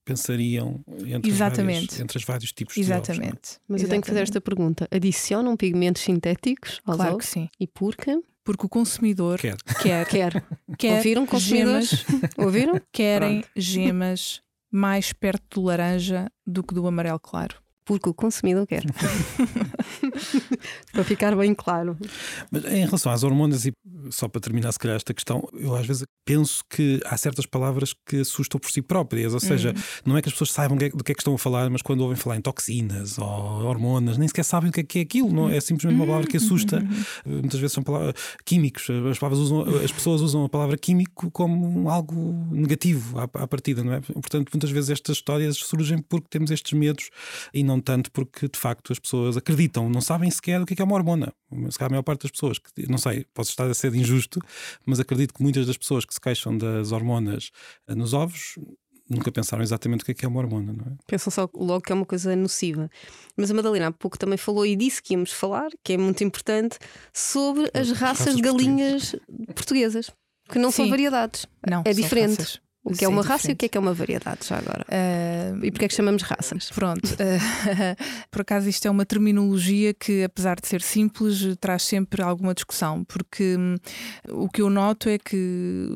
pensariam 0.05 0.85
entre, 1.05 1.29
Exatamente. 1.29 1.81
Os 1.81 1.87
vários, 1.89 2.01
entre 2.01 2.19
os 2.19 2.25
vários 2.25 2.53
tipos 2.53 2.77
Exatamente. 2.77 3.23
de 3.23 3.27
ovos. 3.27 3.61
Mas 3.69 3.81
Exatamente. 3.81 3.83
eu 3.83 3.89
tenho 3.89 4.03
que 4.03 4.09
fazer 4.09 4.21
esta 4.21 4.41
pergunta: 4.41 4.89
adicionam 4.89 5.57
pigmentos 5.57 6.03
sintéticos 6.03 6.81
aos 6.85 6.97
claro 6.97 7.15
ovos? 7.15 7.27
que 7.27 7.33
sim. 7.33 7.49
E 7.59 7.67
porquê? 7.67 8.21
Porque 8.45 8.67
o 8.67 8.69
consumidor 8.69 9.39
quer. 9.39 9.57
quer, 9.81 10.07
quer. 10.09 10.45
quer 10.79 10.97
Ouviram, 10.97 11.27
consumidores? 11.27 11.91
gemas, 11.91 12.31
Ouviram? 12.37 12.81
querem 12.91 13.45
gemas 13.57 14.43
mais 14.71 15.13
perto 15.13 15.61
do 15.61 15.67
laranja 15.67 16.31
do 16.47 16.63
que 16.63 16.75
do 16.75 16.87
amarelo 16.87 17.21
claro. 17.21 17.57
Porque 17.85 18.09
o 18.09 18.15
consumidor 18.15 18.67
quer. 18.67 18.85
para 20.93 21.05
ficar 21.05 21.35
bem 21.37 21.55
claro. 21.55 21.97
Mas 22.51 22.65
em 22.67 22.85
relação 22.85 23.11
às 23.11 23.25
hormonas, 23.25 23.67
e 23.67 23.73
só 24.11 24.29
para 24.29 24.41
terminar, 24.41 24.71
se 24.73 24.79
calhar, 24.79 24.97
esta 24.97 25.13
questão, 25.13 25.49
eu 25.53 25.75
às 25.75 25.87
vezes 25.87 26.05
penso 26.25 26.63
que 26.71 27.01
há 27.05 27.17
certas 27.17 27.47
palavras 27.47 27.95
que 28.07 28.21
assustam 28.21 28.61
por 28.61 28.71
si 28.71 28.81
próprias, 28.81 29.35
ou 29.35 29.41
seja, 29.41 29.71
uhum. 29.71 29.83
não 30.13 30.17
é 30.17 30.23
que 30.23 30.29
as 30.29 30.33
pessoas 30.33 30.53
saibam 30.53 30.77
do 30.77 31.05
que 31.05 31.13
é 31.13 31.15
que 31.15 31.21
estão 31.21 31.35
a 31.35 31.39
falar, 31.39 31.69
mas 31.71 31.83
quando 31.83 32.01
ouvem 32.01 32.17
falar 32.17 32.37
em 32.37 32.41
toxinas 32.41 33.19
ou 33.19 33.27
hormonas, 33.27 34.17
nem 34.17 34.29
sequer 34.29 34.45
sabem 34.45 34.71
o 34.71 34.73
que 34.73 34.81
é, 34.81 34.85
que 34.85 34.99
é 35.01 35.03
aquilo, 35.03 35.33
não 35.33 35.49
é 35.49 35.61
simplesmente 35.61 35.97
uma 35.97 36.07
palavra 36.07 36.29
que 36.29 36.37
assusta. 36.37 36.79
Uhum. 37.27 37.41
Muitas 37.41 37.59
vezes 37.59 37.73
são 37.73 37.83
palavras 37.83 38.15
químicos, 38.45 38.89
as, 39.11 39.19
palavras 39.19 39.41
usam, 39.41 39.63
as 39.85 39.93
pessoas 39.93 40.21
usam 40.21 40.45
a 40.45 40.49
palavra 40.49 40.77
químico 40.77 41.31
como 41.31 41.89
algo 41.89 42.15
negativo 42.53 43.19
à, 43.19 43.25
à 43.25 43.47
partida, 43.47 43.83
não 43.83 43.95
é? 43.95 44.01
Portanto, 44.01 44.51
muitas 44.53 44.71
vezes 44.71 44.91
estas 44.91 45.17
histórias 45.17 45.57
surgem 45.57 45.99
porque 45.99 46.27
temos 46.31 46.51
estes 46.51 46.73
medos 46.73 47.11
e 47.53 47.65
não 47.65 47.72
tanto 47.81 48.11
porque 48.11 48.49
de 48.49 48.59
facto 48.59 48.93
as 48.93 48.99
pessoas 48.99 49.37
acreditam, 49.37 49.89
não 49.89 50.01
sabem 50.01 50.31
sequer 50.31 50.61
o 50.61 50.67
que 50.67 50.81
é, 50.81 50.85
uma 50.85 50.95
hormona. 50.95 51.33
Se 51.71 51.79
calhar 51.79 51.91
a 51.91 51.95
maior 51.95 52.03
parte 52.03 52.23
das 52.23 52.31
pessoas, 52.31 52.59
que, 52.59 52.89
não 52.89 52.99
sei, 52.99 53.27
posso 53.35 53.51
estar 53.51 53.69
a 53.69 53.75
ser 53.75 53.95
injusto, 53.95 54.41
mas 54.87 55.01
acredito 55.01 55.35
que 55.35 55.43
muitas 55.43 55.67
das 55.67 55.77
pessoas 55.77 56.05
que 56.05 56.15
se 56.15 56.21
queixam 56.21 56.57
das 56.57 56.93
hormonas 56.93 57.51
eh, 57.89 57.95
nos 57.95 58.15
ovos 58.15 58.57
nunca 59.09 59.31
pensaram 59.31 59.63
exatamente 59.63 60.03
o 60.03 60.05
que 60.05 60.13
é, 60.13 60.15
que 60.15 60.25
é 60.25 60.29
uma 60.29 60.41
hormona, 60.41 60.73
não 60.73 60.85
é? 60.85 60.97
Pensam 61.07 61.31
só 61.31 61.49
logo 61.55 61.83
que 61.83 61.93
é 61.93 61.95
uma 61.95 62.07
coisa 62.07 62.35
nociva. 62.35 62.91
Mas 63.37 63.51
a 63.51 63.55
Madalena 63.55 63.89
há 63.89 63.93
pouco 63.93 64.19
também 64.19 64.39
falou 64.39 64.65
e 64.65 64.75
disse 64.75 65.03
que 65.03 65.13
íamos 65.15 65.33
falar, 65.33 65.69
que 65.85 65.93
é 65.93 65.99
muito 65.99 66.25
importante, 66.25 66.79
sobre 67.13 67.71
as, 67.75 67.91
raças, 67.91 67.99
raças 67.99 68.37
de 68.37 68.43
galinhas 68.43 69.15
portuguesas, 69.55 70.11
que 70.49 70.59
não 70.59 70.71
Sim. 70.71 70.77
são 70.77 70.89
variedades. 70.91 71.47
Não, 71.69 71.83
é 71.85 71.93
diferente. 71.93 72.39
Raças. 72.39 72.61
O 72.85 72.93
que 72.93 73.05
é 73.05 73.09
uma 73.09 73.23
raça 73.23 73.51
e 73.51 73.55
o 73.55 73.57
que 73.57 73.67
é 73.67 73.69
que 73.69 73.79
é 73.79 73.81
uma 73.81 73.95
variedade, 73.95 74.45
já 74.45 74.59
agora? 74.59 74.85
Uh, 74.89 75.65
e 75.65 75.71
porquê 75.71 75.85
é 75.85 75.89
que 75.89 75.95
chamamos 75.95 76.23
raças? 76.23 76.69
Pronto, 76.71 77.07
uh, 77.15 77.17
por 78.29 78.41
acaso 78.41 78.69
isto 78.69 78.87
é 78.87 78.91
uma 78.91 79.07
terminologia 79.07 79.95
que, 79.95 80.25
apesar 80.25 80.61
de 80.61 80.67
ser 80.67 80.83
simples, 80.83 81.57
traz 81.61 81.85
sempre 81.85 82.23
alguma 82.23 82.53
discussão, 82.53 83.05
porque 83.05 83.57
um, 83.57 83.77
o 84.31 84.49
que 84.49 84.61
eu 84.61 84.69
noto 84.69 85.09
é 85.09 85.17
que 85.17 85.89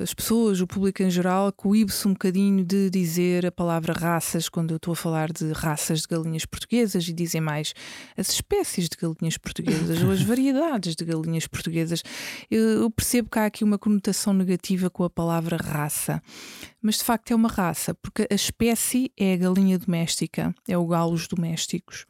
as 0.00 0.14
pessoas, 0.14 0.62
o 0.62 0.66
público 0.66 1.02
em 1.02 1.10
geral, 1.10 1.52
coíbe-se 1.52 2.08
um 2.08 2.12
bocadinho 2.12 2.64
de 2.64 2.88
dizer 2.88 3.44
a 3.44 3.52
palavra 3.52 3.92
raças 3.92 4.48
quando 4.48 4.70
eu 4.70 4.76
estou 4.76 4.92
a 4.92 4.96
falar 4.96 5.30
de 5.30 5.52
raças 5.52 6.00
de 6.00 6.08
galinhas 6.08 6.46
portuguesas 6.46 7.06
e 7.06 7.12
dizem 7.12 7.42
mais 7.42 7.74
as 8.16 8.30
espécies 8.30 8.88
de 8.88 8.96
galinhas 8.96 9.36
portuguesas 9.36 10.02
ou 10.02 10.10
as 10.10 10.22
variedades 10.24 10.96
de 10.96 11.04
galinhas 11.04 11.46
portuguesas. 11.46 12.02
Eu, 12.50 12.82
eu 12.82 12.90
percebo 12.90 13.28
que 13.28 13.38
há 13.38 13.44
aqui 13.44 13.62
uma 13.62 13.76
conotação 13.78 14.32
negativa 14.32 14.88
com 14.88 15.04
a 15.04 15.10
palavra 15.10 15.58
raça 15.58 16.22
mas 16.82 16.98
de 16.98 17.04
facto 17.04 17.30
é 17.30 17.34
uma 17.34 17.48
raça, 17.48 17.94
porque 17.94 18.26
a 18.30 18.34
espécie 18.34 19.12
é 19.16 19.34
a 19.34 19.36
galinha 19.36 19.78
doméstica, 19.78 20.54
é 20.66 20.76
o 20.76 20.86
galos 20.86 21.28
domésticos. 21.28 22.06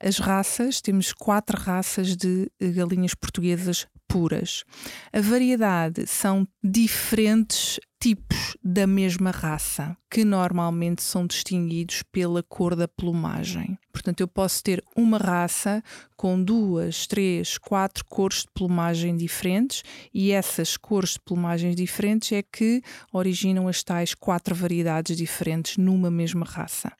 As 0.00 0.18
raças, 0.18 0.80
temos 0.80 1.12
quatro 1.12 1.60
raças 1.60 2.16
de 2.16 2.50
galinhas 2.60 3.14
portuguesas 3.14 3.86
puras. 4.08 4.64
A 5.12 5.20
variedade 5.20 6.06
são 6.06 6.46
diferentes 6.62 7.78
tipos 8.00 8.56
da 8.64 8.86
mesma 8.86 9.30
raça, 9.30 9.94
que 10.10 10.24
normalmente 10.24 11.02
são 11.02 11.26
distinguidos 11.26 12.02
pela 12.10 12.42
cor 12.42 12.74
da 12.74 12.88
plumagem. 12.88 13.78
Portanto, 13.92 14.20
eu 14.22 14.28
posso 14.28 14.62
ter 14.62 14.82
uma 14.96 15.18
raça 15.18 15.82
com 16.16 16.42
duas, 16.42 17.06
três, 17.06 17.58
quatro 17.58 18.02
cores 18.06 18.42
de 18.42 18.48
plumagem 18.54 19.14
diferentes 19.16 19.82
e 20.14 20.32
essas 20.32 20.78
cores 20.78 21.10
de 21.10 21.20
plumagens 21.20 21.76
diferentes 21.76 22.32
é 22.32 22.42
que 22.42 22.82
originam 23.12 23.68
as 23.68 23.82
tais 23.82 24.14
quatro 24.14 24.54
variedades 24.54 25.16
diferentes 25.16 25.76
numa 25.76 26.10
mesma 26.10 26.46
raça. 26.46 26.90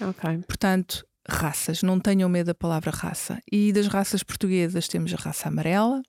Ok. 0.00 0.38
Portanto, 0.46 1.06
raças, 1.28 1.82
não 1.82 1.98
tenham 1.98 2.28
medo 2.28 2.46
da 2.46 2.54
palavra 2.54 2.90
raça. 2.90 3.40
E 3.50 3.72
das 3.72 3.86
raças 3.86 4.22
portuguesas 4.22 4.88
temos 4.88 5.12
a 5.12 5.16
raça 5.16 5.48
amarela, 5.48 6.02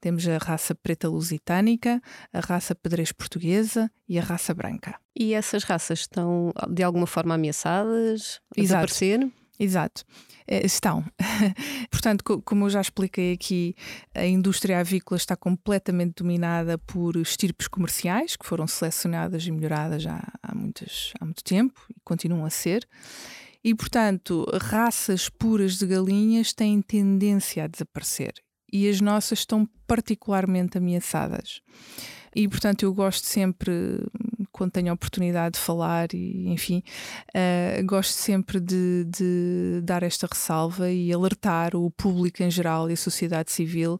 temos 0.00 0.26
a 0.28 0.38
raça 0.38 0.74
preta 0.74 1.08
lusitânica, 1.08 2.00
a 2.32 2.40
raça 2.40 2.74
pedrez 2.74 3.12
portuguesa 3.12 3.90
e 4.08 4.18
a 4.18 4.22
raça 4.22 4.54
branca. 4.54 4.94
E 5.14 5.34
essas 5.34 5.64
raças 5.64 6.00
estão 6.00 6.52
de 6.70 6.82
alguma 6.82 7.06
forma 7.06 7.34
ameaçadas 7.34 8.40
a 8.56 8.60
Exato. 8.60 8.86
desaparecer? 8.86 9.30
Exato. 9.58 10.04
Estão. 10.48 11.04
Portanto, 11.90 12.42
como 12.44 12.64
eu 12.64 12.70
já 12.70 12.80
expliquei 12.80 13.34
aqui, 13.34 13.74
a 14.14 14.26
indústria 14.26 14.80
avícola 14.80 15.18
está 15.18 15.36
completamente 15.36 16.14
dominada 16.22 16.78
por 16.78 17.16
estirpes 17.16 17.68
comerciais 17.68 18.36
que 18.36 18.46
foram 18.46 18.66
selecionadas 18.66 19.46
e 19.46 19.50
melhoradas 19.52 20.02
já 20.02 20.20
há, 20.42 20.54
muitas, 20.54 21.12
há 21.20 21.24
muito 21.26 21.44
tempo 21.44 21.78
e 21.90 22.00
continuam 22.02 22.46
a 22.46 22.50
ser. 22.50 22.88
E, 23.62 23.74
portanto, 23.74 24.46
raças 24.60 25.28
puras 25.28 25.76
de 25.76 25.86
galinhas 25.86 26.52
têm 26.52 26.80
tendência 26.80 27.64
a 27.64 27.66
desaparecer 27.66 28.32
e 28.72 28.88
as 28.88 29.00
nossas 29.00 29.40
estão 29.40 29.68
particularmente 29.86 30.78
ameaçadas. 30.78 31.60
E, 32.34 32.46
portanto, 32.48 32.84
eu 32.84 32.94
gosto 32.94 33.24
sempre, 33.24 33.72
quando 34.52 34.70
tenho 34.70 34.90
a 34.90 34.94
oportunidade 34.94 35.54
de 35.54 35.60
falar, 35.60 36.14
e 36.14 36.48
enfim, 36.48 36.82
uh, 37.34 37.84
gosto 37.84 38.12
sempre 38.12 38.60
de, 38.60 39.04
de, 39.04 39.80
dar 39.82 40.04
esta 40.04 40.28
ressalva 40.30 40.90
e 40.90 41.12
alertar 41.12 41.74
o 41.74 41.90
público 41.90 42.42
em 42.42 42.50
geral 42.50 42.88
e 42.88 42.92
a 42.92 42.96
sociedade 42.96 43.50
civil 43.50 43.98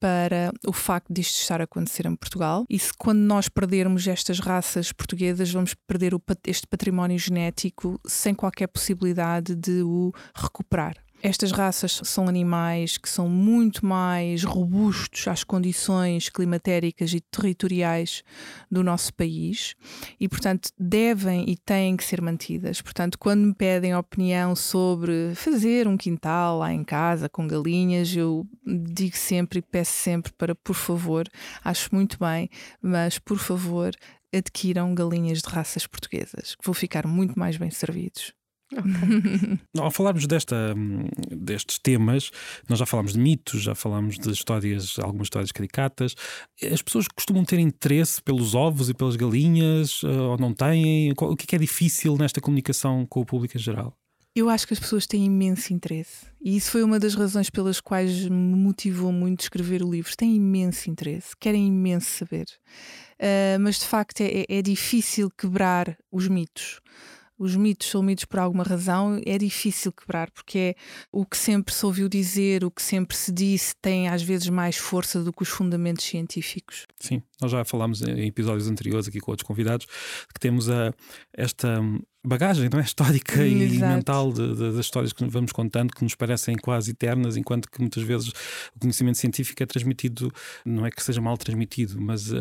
para 0.00 0.52
o 0.66 0.72
facto 0.72 1.12
disto 1.12 1.38
estar 1.38 1.60
a 1.60 1.64
acontecer 1.64 2.06
em 2.06 2.16
Portugal. 2.16 2.64
E 2.68 2.78
se 2.78 2.90
quando 2.98 3.20
nós 3.20 3.48
perdermos 3.48 4.06
estas 4.08 4.40
raças 4.40 4.90
portuguesas, 4.90 5.52
vamos 5.52 5.74
perder 5.74 6.14
o, 6.14 6.22
este 6.46 6.66
património 6.66 7.18
genético 7.18 8.00
sem 8.06 8.34
qualquer 8.34 8.66
possibilidade 8.66 9.54
de 9.54 9.82
o 9.82 10.12
recuperar. 10.34 10.96
Estas 11.22 11.52
raças 11.52 12.00
são 12.04 12.28
animais 12.28 12.96
que 12.96 13.08
são 13.08 13.28
muito 13.28 13.84
mais 13.84 14.42
robustos 14.42 15.28
às 15.28 15.44
condições 15.44 16.30
climatéricas 16.30 17.12
e 17.12 17.20
territoriais 17.20 18.24
do 18.70 18.82
nosso 18.82 19.12
país 19.12 19.74
e, 20.18 20.26
portanto, 20.26 20.70
devem 20.78 21.44
e 21.46 21.58
têm 21.58 21.94
que 21.94 22.04
ser 22.04 22.22
mantidas. 22.22 22.80
Portanto, 22.80 23.18
quando 23.18 23.40
me 23.42 23.54
pedem 23.54 23.94
opinião 23.94 24.56
sobre 24.56 25.34
fazer 25.34 25.86
um 25.86 25.98
quintal 25.98 26.60
lá 26.60 26.72
em 26.72 26.82
casa 26.82 27.28
com 27.28 27.46
galinhas, 27.46 28.16
eu 28.16 28.46
digo 28.66 29.16
sempre 29.16 29.58
e 29.58 29.62
peço 29.62 29.92
sempre 29.92 30.32
para, 30.32 30.54
por 30.54 30.74
favor, 30.74 31.28
acho 31.62 31.94
muito 31.94 32.16
bem, 32.18 32.48
mas 32.80 33.18
por 33.18 33.38
favor, 33.38 33.94
adquiram 34.34 34.94
galinhas 34.94 35.42
de 35.42 35.50
raças 35.50 35.86
portuguesas, 35.86 36.54
que 36.54 36.64
vão 36.64 36.72
ficar 36.72 37.06
muito 37.06 37.38
mais 37.38 37.58
bem 37.58 37.70
servidos. 37.70 38.32
Okay. 38.72 39.58
Ao 39.78 39.90
falarmos 39.90 40.26
desta, 40.26 40.74
destes 41.30 41.78
temas, 41.78 42.30
nós 42.68 42.78
já 42.78 42.86
falámos 42.86 43.12
de 43.12 43.18
mitos, 43.18 43.62
já 43.62 43.74
falámos 43.74 44.16
de 44.16 44.30
histórias, 44.30 44.98
algumas 44.98 45.26
histórias 45.26 45.50
caricatas. 45.50 46.14
As 46.72 46.80
pessoas 46.80 47.08
costumam 47.08 47.44
ter 47.44 47.58
interesse 47.58 48.22
pelos 48.22 48.54
ovos 48.54 48.88
e 48.88 48.94
pelas 48.94 49.16
galinhas, 49.16 50.02
eh, 50.04 50.08
ou 50.08 50.38
não 50.38 50.54
têm? 50.54 51.12
O 51.12 51.36
que 51.36 51.44
é, 51.44 51.46
que 51.46 51.56
é 51.56 51.58
difícil 51.58 52.16
nesta 52.16 52.40
comunicação 52.40 53.04
com 53.06 53.20
o 53.20 53.26
público 53.26 53.56
em 53.56 53.60
geral? 53.60 53.96
Eu 54.34 54.48
acho 54.48 54.64
que 54.64 54.72
as 54.72 54.78
pessoas 54.78 55.08
têm 55.08 55.24
imenso 55.24 55.72
interesse. 55.72 56.26
E 56.40 56.56
isso 56.56 56.70
foi 56.70 56.84
uma 56.84 57.00
das 57.00 57.16
razões 57.16 57.50
pelas 57.50 57.80
quais 57.80 58.28
me 58.28 58.54
motivou 58.54 59.10
muito 59.10 59.40
a 59.40 59.44
escrever 59.44 59.82
o 59.82 59.90
livro. 59.90 60.16
Têm 60.16 60.36
imenso 60.36 60.88
interesse, 60.88 61.36
querem 61.38 61.66
imenso 61.66 62.10
saber. 62.10 62.46
Uh, 63.18 63.58
mas 63.60 63.80
de 63.80 63.86
facto 63.86 64.20
é, 64.20 64.44
é 64.48 64.62
difícil 64.62 65.30
quebrar 65.36 65.98
os 66.12 66.28
mitos 66.28 66.80
os 67.40 67.56
mitos 67.56 67.88
são 67.88 68.02
mitos 68.02 68.26
por 68.26 68.38
alguma 68.38 68.62
razão, 68.62 69.18
é 69.24 69.38
difícil 69.38 69.90
quebrar, 69.90 70.30
porque 70.30 70.58
é 70.58 70.74
o 71.10 71.24
que 71.24 71.38
sempre 71.38 71.72
se 71.72 71.86
ouviu 71.86 72.06
dizer, 72.06 72.62
o 72.62 72.70
que 72.70 72.82
sempre 72.82 73.16
se 73.16 73.32
disse, 73.32 73.74
tem 73.80 74.08
às 74.08 74.22
vezes 74.22 74.50
mais 74.50 74.76
força 74.76 75.24
do 75.24 75.32
que 75.32 75.42
os 75.42 75.48
fundamentos 75.48 76.04
científicos. 76.04 76.86
Sim, 76.98 77.22
nós 77.40 77.50
já 77.50 77.64
falámos 77.64 78.02
em 78.02 78.26
episódios 78.26 78.68
anteriores 78.68 79.08
aqui 79.08 79.20
com 79.20 79.30
outros 79.30 79.46
convidados 79.46 79.86
que 79.86 80.38
temos 80.38 80.68
a, 80.68 80.92
esta 81.32 81.80
bagagem 82.24 82.68
não 82.70 82.78
é? 82.78 82.82
histórica 82.82 83.44
e 83.44 83.62
Exato. 83.62 83.94
mental 83.94 84.32
de, 84.32 84.54
de, 84.54 84.72
das 84.72 84.84
histórias 84.84 85.12
que 85.12 85.24
vamos 85.24 85.52
contando, 85.52 85.92
que 85.92 86.02
nos 86.02 86.14
parecem 86.14 86.56
quase 86.56 86.90
eternas, 86.90 87.36
enquanto 87.36 87.70
que 87.70 87.80
muitas 87.80 88.02
vezes 88.02 88.28
o 88.74 88.80
conhecimento 88.80 89.18
científico 89.18 89.62
é 89.62 89.66
transmitido, 89.66 90.32
não 90.64 90.84
é 90.84 90.90
que 90.90 91.02
seja 91.02 91.20
mal 91.20 91.36
transmitido, 91.36 92.00
mas 92.00 92.30
uh, 92.30 92.36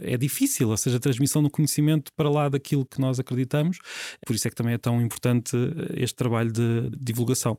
é 0.00 0.16
difícil, 0.16 0.68
ou 0.68 0.76
seja, 0.76 0.96
a 0.96 1.00
transmissão 1.00 1.42
do 1.42 1.50
conhecimento 1.50 2.12
para 2.14 2.30
lá 2.30 2.48
daquilo 2.48 2.84
que 2.84 3.00
nós 3.00 3.18
acreditamos. 3.18 3.78
Por 4.24 4.34
isso 4.34 4.46
é 4.46 4.50
que 4.50 4.56
também 4.56 4.74
é 4.74 4.78
tão 4.78 5.00
importante 5.00 5.56
este 5.94 6.14
trabalho 6.14 6.52
de 6.52 6.90
divulgação. 6.98 7.58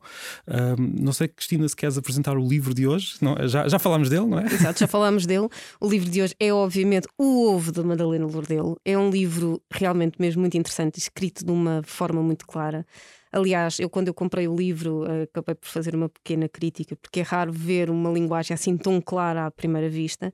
não 0.78 1.12
sei, 1.12 1.28
Cristina, 1.28 1.68
se 1.68 1.76
queres 1.76 1.98
apresentar 1.98 2.36
o 2.36 2.46
livro 2.46 2.74
de 2.74 2.86
hoje, 2.86 3.16
não, 3.20 3.36
já, 3.46 3.68
já 3.68 3.78
falámos 3.78 4.08
dele, 4.08 4.26
não 4.26 4.38
é? 4.38 4.46
Exato, 4.46 4.80
já 4.80 4.86
falámos 4.86 5.26
dele. 5.26 5.48
O 5.80 5.88
livro 5.88 6.08
de 6.08 6.22
hoje 6.22 6.34
é, 6.40 6.52
obviamente, 6.52 7.08
O 7.18 7.48
Ovo 7.48 7.72
da 7.72 7.82
Madalena 7.82 8.26
Lourdelo. 8.26 8.78
É 8.84 8.96
um 8.96 9.10
livro 9.10 9.60
realmente 9.70 10.20
mesmo 10.20 10.40
muito 10.40 10.56
interessante, 10.56 10.98
escrito 10.98 11.44
de 11.44 11.52
uma 11.58 11.82
forma 11.84 12.22
muito 12.22 12.46
clara. 12.46 12.86
Aliás, 13.32 13.78
eu 13.78 13.90
quando 13.90 14.08
eu 14.08 14.14
comprei 14.14 14.48
o 14.48 14.56
livro 14.56 15.04
acabei 15.22 15.54
por 15.54 15.68
fazer 15.68 15.94
uma 15.94 16.08
pequena 16.08 16.48
crítica, 16.48 16.96
porque 16.96 17.20
é 17.20 17.22
raro 17.22 17.52
ver 17.52 17.90
uma 17.90 18.10
linguagem 18.10 18.54
assim 18.54 18.76
tão 18.76 19.00
clara 19.00 19.46
à 19.46 19.50
primeira 19.50 19.88
vista. 19.88 20.32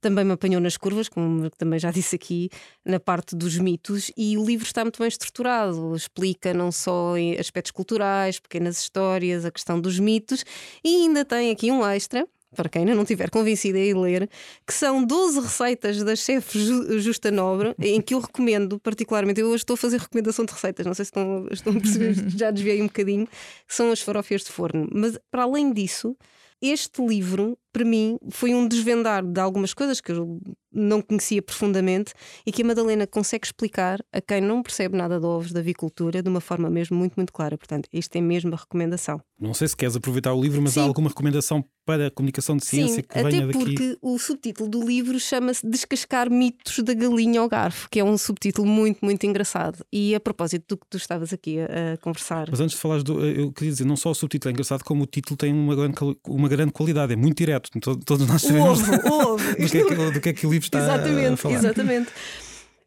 Também 0.00 0.24
me 0.24 0.32
apanhou 0.32 0.62
nas 0.62 0.78
curvas, 0.78 1.08
como 1.08 1.50
também 1.50 1.78
já 1.78 1.90
disse 1.92 2.16
aqui, 2.16 2.48
na 2.84 2.98
parte 2.98 3.36
dos 3.36 3.58
mitos, 3.58 4.10
e 4.16 4.38
o 4.38 4.44
livro 4.44 4.64
está 4.66 4.82
muito 4.82 4.98
bem 4.98 5.08
estruturado. 5.08 5.94
Explica 5.94 6.54
não 6.54 6.72
só 6.72 7.14
aspectos 7.38 7.72
culturais, 7.72 8.40
pequenas 8.40 8.78
histórias, 8.80 9.44
a 9.44 9.50
questão 9.50 9.78
dos 9.80 9.98
mitos, 9.98 10.44
e 10.82 11.02
ainda 11.02 11.24
tem 11.24 11.50
aqui 11.50 11.70
um 11.70 11.86
extra 11.86 12.26
para 12.54 12.68
quem 12.68 12.80
ainda 12.80 12.94
não 12.94 13.04
tiver 13.04 13.30
convencido 13.30 13.78
a 13.78 13.80
ir 13.80 13.96
ler, 13.96 14.28
que 14.66 14.74
são 14.74 15.04
12 15.04 15.40
receitas 15.40 16.02
da 16.02 16.16
chefe 16.16 16.58
Justa 16.98 17.30
Nobre, 17.30 17.74
em 17.78 18.00
que 18.00 18.14
eu 18.14 18.20
recomendo 18.20 18.78
particularmente. 18.80 19.40
Eu 19.40 19.48
hoje 19.48 19.62
estou 19.62 19.74
a 19.74 19.76
fazer 19.76 19.98
recomendação 19.98 20.44
de 20.44 20.52
receitas, 20.52 20.84
não 20.86 20.94
sei 20.94 21.04
se 21.04 21.10
estão, 21.10 21.46
estão 21.50 21.76
a 21.76 21.80
perceber, 21.80 22.14
já 22.36 22.50
desviei 22.50 22.82
um 22.82 22.86
bocadinho, 22.86 23.26
que 23.26 23.74
são 23.74 23.90
as 23.92 24.00
farófias 24.00 24.42
de 24.42 24.50
forno. 24.50 24.88
Mas 24.92 25.18
para 25.30 25.44
além 25.44 25.72
disso, 25.72 26.16
este 26.60 27.04
livro, 27.06 27.56
para 27.72 27.84
mim, 27.84 28.18
foi 28.30 28.54
um 28.54 28.66
desvendar 28.66 29.24
de 29.24 29.40
algumas 29.40 29.72
coisas 29.72 30.00
que 30.00 30.12
eu 30.12 30.40
não 30.72 31.02
conhecia 31.02 31.42
profundamente 31.42 32.12
e 32.46 32.52
que 32.52 32.62
a 32.62 32.64
Madalena 32.64 33.06
consegue 33.06 33.46
explicar 33.46 33.98
a 34.12 34.20
quem 34.20 34.40
não 34.40 34.62
percebe 34.62 34.96
nada 34.96 35.18
de 35.18 35.26
ovos 35.26 35.52
da 35.52 35.60
avicultura 35.60 36.22
de 36.22 36.28
uma 36.28 36.40
forma 36.40 36.70
mesmo 36.70 36.96
muito, 36.96 37.14
muito 37.16 37.32
clara. 37.32 37.58
Portanto, 37.58 37.88
isto 37.92 38.14
é 38.16 38.20
mesmo 38.20 38.54
a 38.54 38.56
recomendação. 38.56 39.20
Não 39.38 39.54
sei 39.54 39.68
se 39.68 39.76
queres 39.76 39.96
aproveitar 39.96 40.32
o 40.32 40.40
livro, 40.40 40.62
mas 40.62 40.74
Sim. 40.74 40.80
há 40.80 40.82
alguma 40.84 41.08
recomendação 41.08 41.64
para 41.84 42.06
a 42.06 42.10
comunicação 42.10 42.56
de 42.56 42.64
ciência 42.64 42.96
Sim, 42.96 43.02
que 43.02 43.14
venha 43.14 43.46
daqui? 43.46 43.58
Até 43.58 43.64
porque 43.64 43.98
o 44.00 44.18
subtítulo 44.18 44.68
do 44.68 44.86
livro 44.86 45.18
chama-se 45.18 45.66
Descascar 45.66 46.30
mitos 46.30 46.78
da 46.84 46.94
galinha 46.94 47.40
ao 47.40 47.48
garfo, 47.48 47.88
que 47.90 47.98
é 47.98 48.04
um 48.04 48.16
subtítulo 48.16 48.68
muito, 48.68 49.04
muito 49.04 49.24
engraçado. 49.26 49.84
E 49.92 50.14
a 50.14 50.20
propósito 50.20 50.64
do 50.68 50.76
que 50.76 50.86
tu 50.88 50.96
estavas 50.98 51.32
aqui 51.32 51.58
a, 51.58 51.94
a 51.94 51.96
conversar. 51.96 52.48
Mas 52.48 52.60
antes 52.60 52.76
de 52.76 52.80
falares 52.80 53.02
do. 53.02 53.24
Eu 53.24 53.52
queria 53.52 53.72
dizer, 53.72 53.84
não 53.84 53.96
só 53.96 54.10
o 54.10 54.14
subtítulo 54.14 54.50
é 54.50 54.52
engraçado, 54.52 54.84
como 54.84 55.02
o 55.02 55.06
título 55.06 55.36
tem 55.36 55.52
uma 55.52 55.74
grande, 55.74 55.96
uma 56.28 56.48
grande 56.48 56.72
qualidade, 56.72 57.12
é 57.12 57.16
muito 57.16 57.38
direto. 57.38 57.59
Todos 58.04 58.26
nós 58.26 58.42
sabemos 58.42 58.80
ovo, 58.80 59.32
ovo. 59.32 59.54
do, 59.56 59.68
que 59.68 59.78
é 59.78 59.84
que, 59.84 59.94
do 59.94 60.20
que 60.20 60.28
é 60.28 60.32
que 60.32 60.46
o 60.46 60.50
livro 60.50 60.66
está 60.66 60.78
Exatamente. 60.78 61.32
a 61.32 61.36
falar. 61.36 61.54
Exatamente. 61.54 62.12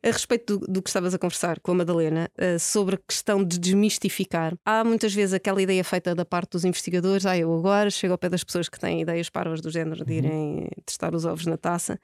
A 0.05 0.11
respeito 0.11 0.57
do, 0.57 0.67
do, 0.67 0.81
que 0.81 0.89
estavas 0.89 1.13
a 1.13 1.17
conversar 1.17 1.61
com 1.61 1.71
a 1.71 1.75
Madalena, 1.75 2.29
uh, 2.37 2.59
sobre 2.59 2.95
a 2.95 2.97
questão 3.07 3.41
de 3.41 3.57
desmistificar, 3.57 4.53
há 4.65 4.83
muitas 4.83 5.13
vezes 5.13 5.33
aquela 5.33 5.61
ideia 5.61 5.81
feita 5.81 6.13
da 6.13 6.25
parte 6.25 6.51
dos 6.51 6.65
investigadores: 6.65 7.25
ah, 7.25 7.37
eu 7.37 7.53
agora 7.55 7.89
chego 7.89 8.11
ao 8.11 8.17
pé 8.17 8.27
das 8.27 8.43
pessoas 8.43 8.67
que 8.67 8.77
têm 8.77 8.99
ideias 8.99 9.29
parvas 9.29 9.61
do 9.61 9.69
género 9.69 10.03
de 10.03 10.11
uhum. 10.11 10.17
irem 10.17 10.69
testar 10.85 11.15
os 11.15 11.23
ovos 11.23 11.45
na 11.45 11.55
taça 11.55 11.97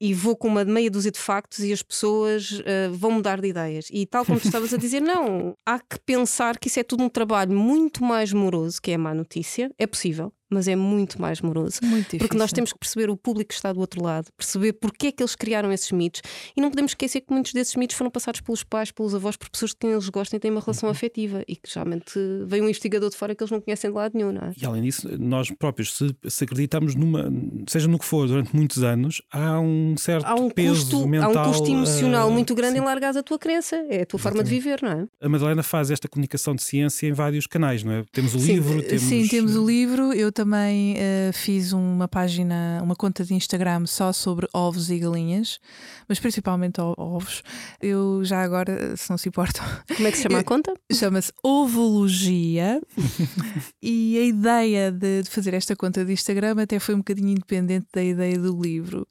e 0.00 0.14
vou 0.14 0.36
com 0.36 0.46
uma 0.46 0.64
meia 0.64 0.88
dúzia 0.88 1.10
de 1.10 1.18
factos 1.18 1.58
e 1.58 1.72
as 1.72 1.82
pessoas 1.82 2.52
uh, 2.52 2.62
vão 2.92 3.10
mudar 3.10 3.40
de 3.40 3.48
ideias. 3.48 3.88
E 3.90 4.06
tal 4.06 4.24
como 4.24 4.38
tu 4.38 4.46
estavas 4.46 4.72
a 4.72 4.76
dizer, 4.76 5.00
não, 5.00 5.56
há 5.66 5.80
que 5.80 5.98
pensar 6.06 6.56
que 6.56 6.68
isso 6.68 6.78
é 6.78 6.84
tudo 6.84 7.02
um 7.02 7.08
trabalho 7.08 7.52
muito 7.52 8.04
mais 8.04 8.32
moroso 8.32 8.80
que 8.80 8.92
é 8.92 8.94
a 8.94 8.98
má 8.98 9.12
notícia. 9.12 9.72
É 9.76 9.88
possível, 9.88 10.32
mas 10.50 10.68
é 10.68 10.76
muito 10.76 11.20
mais 11.20 11.40
moroso. 11.40 11.78
Muito 11.82 12.04
difícil. 12.04 12.18
Porque 12.18 12.36
nós 12.36 12.52
temos 12.52 12.72
que 12.72 12.78
perceber 12.78 13.08
o 13.08 13.16
público 13.16 13.48
que 13.48 13.54
está 13.54 13.72
do 13.72 13.80
outro 13.80 14.02
lado, 14.02 14.28
perceber 14.36 14.72
porque 14.74 15.08
é 15.08 15.12
que 15.12 15.22
eles 15.22 15.34
criaram 15.34 15.72
esses 15.72 15.90
mitos 15.92 16.20
e 16.56 16.60
não 16.60 16.70
podemos 16.70 16.90
esquecer 16.92 17.20
que 17.20 17.32
muitos 17.32 17.52
desses 17.52 17.76
mitos 17.76 17.96
foram 17.96 18.10
passados 18.10 18.40
pelos 18.40 18.64
pais, 18.64 18.90
pelos 18.90 19.14
avós, 19.14 19.36
por 19.36 19.48
pessoas 19.48 19.70
de 19.70 19.76
quem 19.76 19.92
eles 19.92 20.08
gostam 20.08 20.36
e 20.36 20.40
têm 20.40 20.50
uma 20.50 20.60
relação 20.60 20.88
uhum. 20.88 20.92
afetiva 20.92 21.42
e 21.46 21.56
que 21.56 21.70
geralmente 21.70 22.18
vem 22.46 22.62
um 22.62 22.68
investigador 22.68 23.10
de 23.10 23.16
fora 23.16 23.34
que 23.34 23.42
eles 23.42 23.50
não 23.50 23.60
conhecem 23.60 23.90
de 23.90 23.96
lado 23.96 24.12
nenhum, 24.14 24.32
não 24.32 24.42
é? 24.42 24.52
E 24.60 24.66
além 24.66 24.82
disso, 24.82 25.08
nós 25.18 25.50
próprios, 25.50 25.96
se, 25.96 26.14
se 26.28 26.44
acreditamos 26.44 26.94
numa, 26.94 27.30
seja 27.68 27.88
no 27.88 27.98
que 27.98 28.04
for, 28.04 28.26
durante 28.26 28.54
muitos 28.54 28.82
anos, 28.82 29.22
há 29.30 29.60
um 29.60 29.96
certo 29.96 30.24
há 30.26 30.34
um 30.34 30.50
peso 30.50 30.90
custo, 30.90 31.06
mental. 31.06 31.36
Há 31.36 31.48
um 31.48 31.52
custo 31.52 31.70
emocional 31.70 32.28
uh, 32.28 32.32
muito 32.32 32.54
grande 32.54 32.74
sim. 32.74 32.78
em 32.80 32.84
largar 32.84 33.16
a 33.16 33.22
tua 33.22 33.38
crença, 33.38 33.76
é 33.76 34.02
a 34.02 34.06
tua 34.06 34.18
Exatamente. 34.18 34.22
forma 34.22 34.44
de 34.44 34.50
viver, 34.50 34.82
não 34.82 34.90
é? 34.90 35.06
A 35.20 35.28
Madalena 35.28 35.62
faz 35.62 35.90
esta 35.90 36.08
comunicação 36.08 36.54
de 36.54 36.62
ciência 36.62 37.06
em 37.06 37.12
vários 37.12 37.46
canais, 37.46 37.82
não 37.82 37.92
é? 37.92 38.04
Temos 38.12 38.34
o 38.34 38.40
sim, 38.40 38.54
livro, 38.54 38.82
temos... 38.82 39.02
Sim, 39.02 39.28
temos 39.28 39.56
o 39.56 39.66
livro, 39.66 40.12
eu 40.12 40.32
também. 40.40 40.94
Uh, 40.94 41.32
fiz 41.34 41.72
uma 41.72 42.08
página, 42.08 42.80
uma 42.82 42.96
conta 42.96 43.22
de 43.22 43.34
Instagram 43.34 43.84
só 43.84 44.10
sobre 44.10 44.48
ovos 44.54 44.90
e 44.90 44.98
galinhas, 44.98 45.60
mas 46.08 46.18
principalmente 46.18 46.80
ovos. 46.80 47.42
Eu 47.80 48.24
já 48.24 48.42
agora, 48.42 48.96
se 48.96 49.10
não 49.10 49.18
se 49.18 49.28
importam. 49.28 49.62
Como 49.94 50.08
é 50.08 50.10
que 50.10 50.16
se 50.16 50.22
chama 50.22 50.38
a 50.38 50.44
conta? 50.44 50.72
Chama-se 50.90 51.30
Ovologia. 51.42 52.80
e 53.82 54.16
a 54.16 54.22
ideia 54.22 54.90
de, 54.90 55.24
de 55.24 55.30
fazer 55.30 55.52
esta 55.52 55.76
conta 55.76 56.06
de 56.06 56.12
Instagram 56.14 56.62
até 56.62 56.78
foi 56.78 56.94
um 56.94 56.98
bocadinho 56.98 57.28
independente 57.28 57.88
da 57.92 58.02
ideia 58.02 58.38
do 58.38 58.58
livro. 58.58 59.06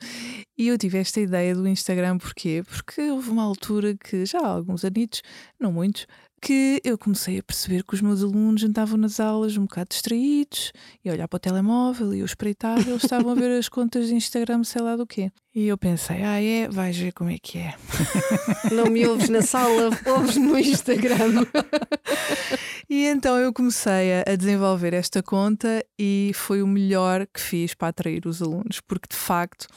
E 0.58 0.68
eu 0.68 0.78
tive 0.80 0.98
esta 0.98 1.22
ideia 1.22 1.54
do 1.54 1.68
Instagram 1.68 2.18
porquê? 2.18 2.63
Porque 2.68 3.02
houve 3.12 3.30
uma 3.30 3.44
altura 3.44 3.96
que, 3.96 4.26
já 4.26 4.39
há 4.39 4.48
alguns 4.48 4.84
anitos, 4.84 5.22
não 5.60 5.72
muitos, 5.72 6.08
que 6.39 6.82
eu 6.84 6.97
comecei 6.97 7.38
a 7.38 7.43
perceber 7.43 7.84
que 7.84 7.93
os 7.93 8.02
meus 8.02 8.23
alunos 8.23 8.63
estavam 8.63 8.97
nas 8.97 9.19
aulas 9.19 9.58
um 9.58 9.63
bocado 9.63 9.89
distraídos 9.89 10.71
e 11.04 11.10
a 11.10 11.13
olhar 11.13 11.28
para 11.28 11.38
o 11.38 11.39
telemóvel 11.39 12.13
e 12.13 12.19
eu 12.19 12.25
espreitava, 12.25 12.82
eles 12.82 13.04
estavam 13.04 13.32
a 13.32 13.36
ver 13.36 13.52
as 13.58 13.69
contas 13.69 14.08
de 14.08 14.15
Instagram, 14.15 14.63
sei 14.63 14.82
lá 14.82 14.95
do 14.95 15.06
quê. 15.06 15.32
E 15.54 15.67
eu 15.67 15.78
pensei, 15.78 16.23
ah, 16.23 16.41
é, 16.41 16.67
vais 16.67 16.95
ver 16.95 17.12
como 17.12 17.30
é 17.30 17.38
que 17.38 17.58
é. 17.58 17.75
Não 18.71 18.86
me 18.86 19.06
ouves 19.06 19.30
na 19.30 19.41
sala, 19.41 19.89
ouves 20.06 20.38
no 20.38 20.58
Instagram. 20.58 21.45
e 22.89 23.06
então 23.06 23.38
eu 23.38 23.54
comecei 23.54 24.23
a 24.25 24.36
desenvolver 24.36 24.93
esta 24.93 25.21
conta 25.21 25.86
e 25.97 26.32
foi 26.34 26.63
o 26.63 26.67
melhor 26.67 27.28
que 27.28 27.39
fiz 27.39 27.75
para 27.75 27.89
atrair 27.89 28.25
os 28.25 28.41
alunos, 28.41 28.82
porque 28.82 29.08
de 29.10 29.15
facto 29.15 29.67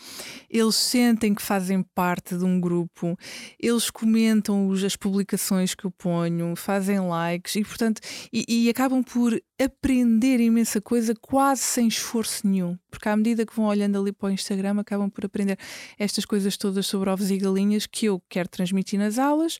eles 0.48 0.76
sentem 0.76 1.34
que 1.34 1.42
fazem 1.42 1.82
parte 1.94 2.36
de 2.36 2.44
um 2.44 2.58
grupo, 2.58 3.18
eles 3.60 3.90
comentam 3.90 4.72
as 4.72 4.96
publicações 4.96 5.74
que 5.74 5.84
eu 5.84 5.90
ponho, 5.90 6.56
fazem 6.56 7.00
likes 7.00 7.56
e, 7.56 7.62
portanto, 7.62 8.00
e, 8.32 8.44
e 8.48 8.70
acabam 8.70 9.02
por 9.02 9.38
aprender 9.62 10.40
imensa 10.40 10.80
coisa 10.80 11.14
quase 11.14 11.62
sem 11.62 11.88
esforço 11.88 12.46
nenhum, 12.46 12.78
porque 12.90 13.08
à 13.08 13.16
medida 13.16 13.46
que 13.46 13.54
vão 13.54 13.66
olhando 13.66 13.98
ali 13.98 14.12
para 14.12 14.28
o 14.28 14.30
Instagram, 14.30 14.80
acabam 14.80 15.10
por 15.10 15.24
aprender 15.24 15.58
estas 15.98 16.24
coisas 16.24 16.56
todas 16.56 16.86
sobre 16.86 17.10
ovos 17.10 17.30
e 17.30 17.38
galinhas 17.38 17.86
que 17.86 18.06
eu 18.06 18.22
quero 18.28 18.48
transmitir 18.48 18.98
nas 18.98 19.18
aulas, 19.18 19.58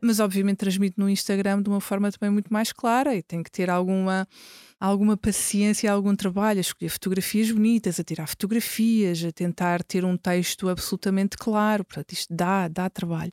mas 0.00 0.20
obviamente 0.20 0.58
transmito 0.58 1.00
no 1.00 1.08
Instagram 1.08 1.62
de 1.62 1.68
uma 1.68 1.80
forma 1.80 2.10
também 2.10 2.32
muito 2.32 2.52
mais 2.52 2.72
clara 2.72 3.14
e 3.14 3.22
tem 3.22 3.42
que 3.42 3.50
ter 3.50 3.70
alguma 3.70 4.26
alguma 4.80 5.14
paciência, 5.14 5.92
algum 5.92 6.16
trabalho, 6.16 6.58
a 6.58 6.62
escolher 6.62 6.88
fotografias 6.88 7.50
bonitas, 7.50 8.00
a 8.00 8.04
tirar 8.04 8.26
fotografias, 8.26 9.22
a 9.22 9.30
tentar 9.30 9.84
ter 9.84 10.06
um 10.06 10.16
texto 10.16 10.70
absolutamente 10.70 11.36
claro. 11.36 11.84
Portanto, 11.84 12.12
isto 12.12 12.34
dá, 12.34 12.66
dá 12.66 12.88
trabalho, 12.88 13.32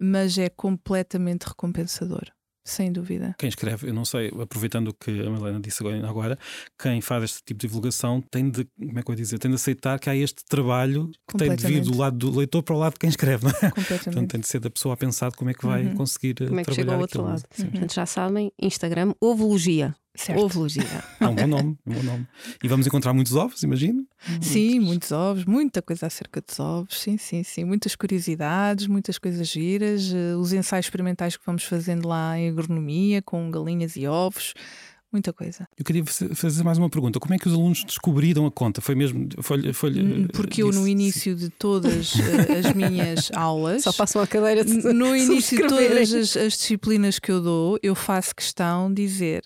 mas 0.00 0.38
é 0.38 0.48
completamente 0.48 1.44
recompensador. 1.44 2.37
Sem 2.68 2.92
dúvida. 2.92 3.34
Quem 3.38 3.48
escreve, 3.48 3.88
eu 3.88 3.94
não 3.94 4.04
sei, 4.04 4.30
aproveitando 4.40 4.88
o 4.88 4.94
que 4.94 5.10
a 5.10 5.14
Helena 5.14 5.58
disse 5.58 5.82
agora, 6.06 6.38
quem 6.78 7.00
faz 7.00 7.24
este 7.24 7.42
tipo 7.42 7.60
de 7.60 7.66
divulgação 7.66 8.22
tem 8.30 8.50
de, 8.50 8.66
como 8.78 8.98
é 8.98 9.02
que 9.02 9.10
eu 9.10 9.14
dizer, 9.14 9.38
tem 9.38 9.50
de 9.50 9.54
aceitar 9.54 9.98
que 9.98 10.10
há 10.10 10.14
este 10.14 10.44
trabalho 10.44 11.10
que 11.26 11.38
tem 11.38 11.56
de 11.56 11.66
vir 11.66 11.80
do 11.80 11.96
lado 11.96 12.16
do 12.18 12.38
leitor 12.38 12.62
para 12.62 12.74
o 12.74 12.78
lado 12.78 12.92
de 12.92 12.98
quem 12.98 13.08
escreve, 13.08 13.46
não 13.46 13.50
é? 13.50 13.70
Portanto, 13.70 14.28
tem 14.28 14.40
de 14.40 14.46
ser 14.46 14.60
da 14.60 14.68
pessoa 14.68 14.92
a 14.92 14.96
pensar 14.96 15.32
como 15.32 15.48
é 15.48 15.54
que 15.54 15.64
vai 15.64 15.86
uhum. 15.86 15.94
conseguir 15.94 16.34
como 16.34 16.60
é 16.60 16.64
que 16.64 16.74
chega 16.74 16.92
ao 16.92 17.00
outro 17.00 17.22
aquilo. 17.22 17.32
lado. 17.32 17.44
Uhum. 17.58 17.70
Portanto, 17.70 17.94
já 17.94 18.04
sabem, 18.04 18.52
Instagram, 18.60 19.14
ovologia. 19.18 19.94
Certo. 20.18 20.42
Ovologia. 20.42 20.82
É 21.20 21.26
um 21.28 21.34
bom 21.34 21.46
nome, 21.46 21.78
um 21.86 21.92
bom 21.94 22.02
nome. 22.02 22.26
E 22.62 22.66
vamos 22.66 22.86
encontrar 22.88 23.14
muitos 23.14 23.36
ovos, 23.36 23.62
imagino? 23.62 24.04
Sim, 24.40 24.80
muitos 24.80 25.12
ovos, 25.12 25.44
muita 25.44 25.80
coisa 25.80 26.06
acerca 26.06 26.40
dos 26.40 26.58
ovos, 26.58 27.00
sim, 27.00 27.16
sim, 27.16 27.44
sim. 27.44 27.64
Muitas 27.64 27.94
curiosidades, 27.94 28.88
muitas 28.88 29.16
coisas 29.16 29.46
giras, 29.46 30.12
eh, 30.12 30.34
os 30.34 30.52
ensaios 30.52 30.86
experimentais 30.86 31.36
que 31.36 31.46
vamos 31.46 31.62
fazendo 31.62 32.08
lá 32.08 32.36
em 32.36 32.48
agronomia, 32.48 33.22
com 33.22 33.48
galinhas 33.48 33.94
e 33.94 34.08
ovos 34.08 34.54
muita 35.10 35.32
coisa. 35.32 35.66
Eu 35.78 35.84
queria 35.84 36.04
fazer 36.04 36.62
mais 36.62 36.76
uma 36.78 36.90
pergunta. 36.90 37.18
Como 37.18 37.32
é 37.34 37.38
que 37.38 37.48
os 37.48 37.54
alunos 37.54 37.82
descobriram 37.84 38.44
a 38.46 38.50
conta? 38.50 38.80
Foi 38.80 38.94
mesmo. 38.94 39.28
Foi, 39.40 39.72
foi, 39.72 39.90
hum, 39.90 40.28
Porque 40.32 40.62
eu, 40.62 40.70
no 40.70 40.86
início 40.86 41.34
de 41.34 41.48
todas 41.48 42.12
eh, 42.18 42.58
as 42.58 42.74
minhas 42.74 43.30
aulas. 43.34 43.84
Só 43.84 43.92
passam 43.92 44.20
a 44.20 44.26
cadeira 44.26 44.64
de 44.64 44.74
No 44.92 45.16
início 45.16 45.56
de 45.56 45.66
todas 45.66 46.12
as, 46.12 46.36
as 46.36 46.52
disciplinas 46.58 47.18
que 47.18 47.30
eu 47.30 47.40
dou, 47.40 47.78
eu 47.82 47.94
faço 47.94 48.34
questão 48.34 48.92
de 48.92 49.02
dizer 49.02 49.42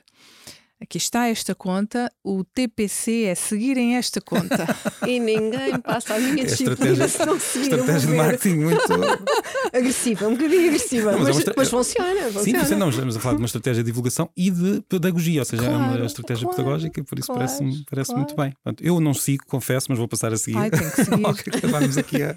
aqui 0.83 0.99
está 0.99 1.29
esta 1.29 1.55
conta, 1.55 2.11
o 2.25 2.43
TPC 2.45 3.25
é 3.25 3.35
seguirem 3.35 3.97
esta 3.97 4.21
conta. 4.21 4.67
e 5.07 5.19
ninguém 5.21 5.79
passa 5.81 6.15
a 6.15 6.19
minha 6.19 6.43
É 6.43 6.47
disciplina 6.47 7.05
estratégia- 7.05 7.09
se 7.09 7.25
não 7.27 7.39
seguir. 7.41 7.63
Estratégia 7.73 8.11
de 8.11 8.17
marketing 8.17 8.55
muito. 8.57 8.83
Agressiva, 9.73 10.29
um 10.29 10.33
bocadinho 10.33 10.67
agressiva, 10.69 11.13
Não, 11.13 11.19
mas 11.21 11.29
mas, 11.29 11.37
é 11.37 11.39
estra- 11.39 11.55
mas 11.57 11.69
funciona. 11.71 12.21
Sim, 12.27 12.33
funciona. 12.33 12.65
você 12.65 12.75
não, 12.77 12.89
estamos 12.91 13.17
a 13.17 13.21
falar 13.21 13.35
de 13.37 13.43
uma 13.43 13.47
estratégia 13.47 13.83
de 13.83 13.87
divulgação 13.91 14.29
e 14.37 14.51
de 14.51 14.83
pedagogia, 14.89 15.41
ou 15.41 15.45
seja, 15.45 15.63
é 15.63 15.67
Claro, 15.69 15.97
uma 15.97 16.07
estratégia 16.07 16.43
claro, 16.47 16.57
pedagógica, 16.57 17.05
por 17.05 17.19
isso 17.19 17.27
claro, 17.27 17.39
parece-me 17.41 17.85
parece 17.91 18.09
claro. 18.11 18.21
muito 18.23 18.37
bem. 18.37 18.53
Portanto, 18.53 18.85
eu 18.85 19.01
não 19.01 19.15
sigo, 19.15 19.45
confesso, 19.47 19.87
mas 19.89 19.99
vou 19.99 20.07
passar 20.09 20.33
a 20.33 20.37
seguir. 20.37 20.59
Ai, 20.59 20.71
tem 20.71 20.81
que 20.81 21.05
seguir. 21.05 21.57
Acabarmos 21.57 21.97
aqui 21.97 22.23
a, 22.23 22.37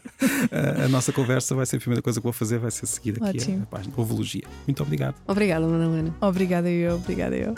a- 0.51 0.85
a 0.85 0.87
nossa 0.87 1.11
conversa, 1.11 1.55
vai 1.55 1.65
ser 1.65 1.77
a 1.77 1.79
primeira 1.79 2.01
coisa 2.01 2.19
que 2.19 2.23
vou 2.23 2.33
fazer, 2.33 2.57
vai 2.59 2.71
ser 2.71 2.85
seguir 2.85 3.11
aqui 3.21 3.23
a, 3.39 3.41
Ótimo. 3.41 3.63
a 3.63 3.65
página 3.65 3.93
Ovologia. 3.97 4.43
Muito 4.67 4.81
obrigado. 4.83 5.15
Obrigada, 5.27 5.67
Madalena. 5.67 6.15
Obrigada 6.21 6.69
eu, 6.69 6.95
obrigada 6.95 7.35
eu. 7.35 7.53